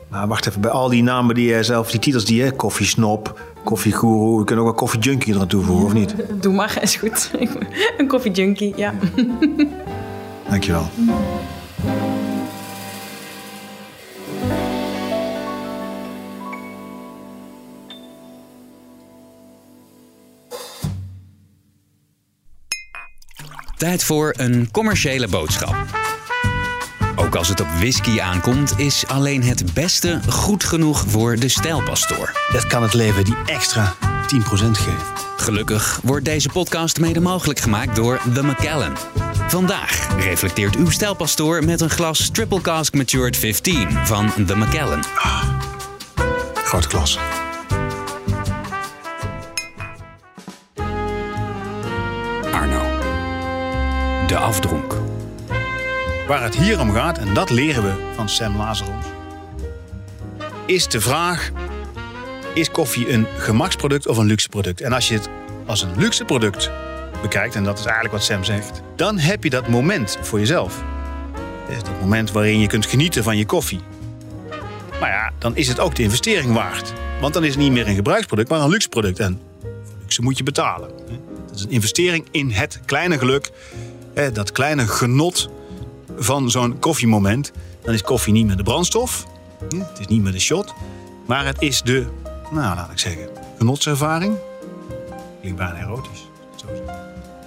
Maar 0.09 0.29
wacht 0.29 0.47
even, 0.47 0.61
bij 0.61 0.71
al 0.71 0.89
die 0.89 1.03
namen 1.03 1.35
die 1.35 1.49
jij 1.49 1.63
zelf, 1.63 1.91
die 1.91 2.01
titels 2.01 2.25
die 2.25 2.45
je, 2.45 2.51
koffiesnop, 2.51 3.41
koffiegoeroe, 3.65 4.39
we 4.39 4.45
kunnen 4.45 4.65
ook 4.65 4.71
wel 4.71 4.79
koffiejunkie 4.79 5.35
eraan 5.35 5.47
toevoegen, 5.47 5.87
of 5.87 5.93
niet? 5.93 6.15
Doe 6.43 6.55
maar, 6.55 6.79
is 6.83 6.97
goed. 6.97 7.31
een 7.99 8.09
koffiejunkie, 8.09 8.73
ja. 8.77 8.95
Dankjewel. 10.49 10.89
Tijd 23.77 24.05
voor 24.05 24.35
een 24.37 24.71
commerciële 24.71 25.29
boodschap. 25.29 25.77
Ook 27.17 27.35
als 27.35 27.49
het 27.49 27.61
op 27.61 27.69
whisky 27.79 28.21
aankomt, 28.21 28.79
is 28.79 29.07
alleen 29.07 29.43
het 29.43 29.75
beste 29.75 30.21
goed 30.29 30.65
genoeg 30.65 31.05
voor 31.09 31.37
de 31.37 31.49
stijlpastoor. 31.49 32.33
Dat 32.53 32.67
kan 32.67 32.83
het 32.83 32.95
leven 32.95 33.25
die 33.25 33.37
extra 33.47 33.95
10% 33.95 33.99
geven. 34.71 34.97
Gelukkig 35.37 36.01
wordt 36.03 36.25
deze 36.25 36.49
podcast 36.49 37.01
mede 37.01 37.21
mogelijk 37.21 37.59
gemaakt 37.59 37.97
door 37.97 38.21
The 38.35 38.43
Macallan. 38.43 38.97
Vandaag 39.49 40.17
reflecteert 40.19 40.77
uw 40.77 40.91
stijlpastoor 40.91 41.65
met 41.65 41.81
een 41.81 41.91
glas 41.91 42.31
Triple 42.31 42.61
Cask 42.61 42.95
Matured 42.95 43.37
15 43.37 43.89
van 43.91 44.33
The 44.47 44.57
Macallan. 44.57 45.05
Grote 46.55 46.89
klas. 46.89 47.19
De 54.37 54.43
afdronk. 54.43 54.95
Waar 56.27 56.43
het 56.43 56.57
hier 56.57 56.81
om 56.81 56.93
gaat, 56.93 57.19
en 57.19 57.35
dat 57.35 57.51
leren 57.51 57.83
we 57.83 58.13
van 58.15 58.29
Sam 58.29 58.57
Lazarus, 58.57 59.05
is 60.67 60.89
de 60.89 61.01
vraag: 61.01 61.51
is 62.55 62.71
koffie 62.71 63.11
een 63.11 63.27
gemaksproduct 63.37 64.07
of 64.07 64.17
een 64.17 64.27
luxe 64.27 64.49
product? 64.49 64.81
En 64.81 64.93
als 64.93 65.09
je 65.09 65.15
het 65.15 65.29
als 65.67 65.83
een 65.83 65.99
luxe 65.99 66.25
product 66.25 66.71
bekijkt, 67.23 67.55
en 67.55 67.65
dat 67.65 67.79
is 67.79 67.85
eigenlijk 67.85 68.15
wat 68.15 68.25
Sam 68.25 68.45
zegt, 68.45 68.83
dan 68.97 69.19
heb 69.19 69.45
je 69.45 69.51
dat 69.51 69.69
moment 69.69 70.19
voor 70.21 70.39
jezelf. 70.39 70.83
Dat 71.69 72.01
moment 72.01 72.33
waarin 72.33 72.61
je 72.61 72.67
kunt 72.67 72.87
genieten 72.87 73.23
van 73.23 73.37
je 73.37 73.47
koffie. 73.47 73.81
Maar 75.01 75.11
ja, 75.11 75.33
dan 75.39 75.57
is 75.57 75.69
het 75.69 75.81
ook 75.81 75.95
de 75.95 76.03
investering 76.03 76.53
waard. 76.53 76.93
Want 77.21 77.35
dan 77.35 77.45
is 77.45 77.51
het 77.51 77.59
niet 77.59 77.73
meer 77.73 77.89
een 77.89 77.95
gebruiksproduct, 77.95 78.49
maar 78.49 78.61
een 78.61 78.71
luxe 78.71 78.89
product. 78.89 79.19
En 79.19 79.41
luxe 80.01 80.23
moet 80.23 80.39
je 80.39 80.45
betalen. 80.45 80.91
Dat 81.47 81.55
is 81.57 81.63
een 81.63 81.71
investering 81.71 82.27
in 82.31 82.51
het 82.51 82.81
kleine 82.85 83.19
geluk, 83.19 83.51
hè, 84.17 84.33
dat 84.33 84.53
kleine 84.53 84.87
genot 84.87 85.51
van 86.17 86.51
zo'n 86.51 86.79
koffiemoment. 86.79 87.53
Dan 87.83 87.95
is 87.95 88.03
koffie 88.03 88.33
niet 88.33 88.47
meer 88.47 88.57
de 88.57 88.63
brandstof, 88.63 89.27
hè, 89.69 89.79
het 89.79 89.99
is 89.99 90.07
niet 90.07 90.23
meer 90.23 90.33
de 90.33 90.41
shot, 90.41 90.75
maar 91.27 91.45
het 91.47 91.63
is 91.63 91.83
de, 91.83 92.07
nou 92.51 92.77
laat 92.77 92.91
ik 92.91 92.99
zeggen, 92.99 93.29
genotservaring. 93.59 94.37
Klinkt 95.41 95.59
bijna 95.59 95.81
erotisch. 95.81 96.29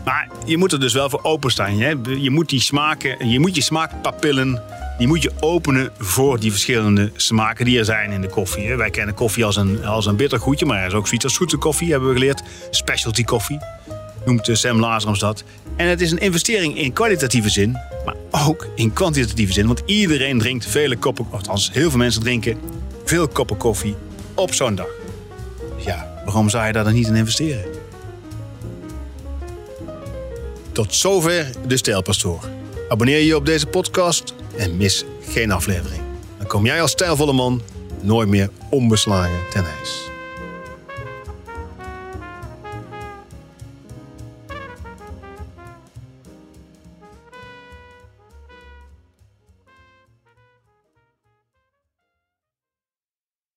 Maar 0.05 0.29
je 0.45 0.57
moet 0.57 0.71
er 0.71 0.79
dus 0.79 0.93
wel 0.93 1.09
voor 1.09 1.23
openstaan. 1.23 1.79
Hè? 1.79 1.93
Je 2.03 2.29
moet 2.29 2.49
die 2.49 2.61
smaken, 2.61 3.29
je 3.29 3.39
moet 3.39 3.55
je 3.55 3.61
smaakpapillen, 3.61 4.63
die 4.97 5.07
moet 5.07 5.21
je 5.21 5.31
openen 5.39 5.91
voor 5.97 6.39
die 6.39 6.51
verschillende 6.51 7.11
smaken 7.15 7.65
die 7.65 7.79
er 7.79 7.85
zijn 7.85 8.11
in 8.11 8.21
de 8.21 8.29
koffie. 8.29 8.75
Wij 8.75 8.89
kennen 8.89 9.15
koffie 9.15 9.45
als 9.45 9.55
een, 9.55 9.85
als 9.85 10.05
een 10.05 10.15
bitter 10.15 10.39
goedje, 10.39 10.65
maar 10.65 10.79
er 10.79 10.87
is 10.87 10.93
ook 10.93 11.07
zoiets 11.07 11.25
als 11.25 11.33
zoete 11.33 11.57
koffie, 11.57 11.91
hebben 11.91 12.09
we 12.09 12.15
geleerd. 12.15 12.43
Specialty 12.69 13.23
koffie, 13.23 13.59
noemt 14.25 14.47
eh, 14.49 14.55
Sam 14.55 14.79
Lazarus 14.79 15.19
dat. 15.19 15.43
En 15.75 15.87
het 15.87 16.01
is 16.01 16.11
een 16.11 16.17
investering 16.17 16.77
in 16.77 16.93
kwalitatieve 16.93 17.49
zin, 17.49 17.77
maar 18.05 18.15
ook 18.47 18.67
in 18.75 18.93
kwantitatieve 18.93 19.53
zin. 19.53 19.67
Want 19.67 19.81
iedereen 19.85 20.39
drinkt 20.39 20.65
vele 20.65 20.97
koppen, 20.97 21.27
althans 21.31 21.69
heel 21.73 21.89
veel 21.89 21.99
mensen 21.99 22.21
drinken 22.21 22.57
veel 23.05 23.27
koppen 23.27 23.57
koffie 23.57 23.95
op 24.35 24.53
zo'n 24.53 24.75
dag. 24.75 24.89
Ja, 25.77 26.21
waarom 26.25 26.49
zou 26.49 26.65
je 26.67 26.73
daar 26.73 26.83
dan 26.83 26.93
niet 26.93 27.07
in 27.07 27.15
investeren? 27.15 27.65
Tot 30.71 30.95
zover 30.95 31.51
de 31.67 31.77
Stijlpastoor. 31.77 32.49
Abonneer 32.89 33.21
je 33.21 33.35
op 33.35 33.45
deze 33.45 33.65
podcast 33.65 34.33
en 34.57 34.77
mis 34.77 35.05
geen 35.29 35.51
aflevering. 35.51 36.01
Dan 36.37 36.47
kom 36.47 36.65
jij 36.65 36.81
als 36.81 36.91
stijlvolle 36.91 37.33
man 37.33 37.61
nooit 38.01 38.29
meer 38.29 38.49
onbeslagen 38.69 39.39
ten 39.49 39.65
ijs. 39.79 40.08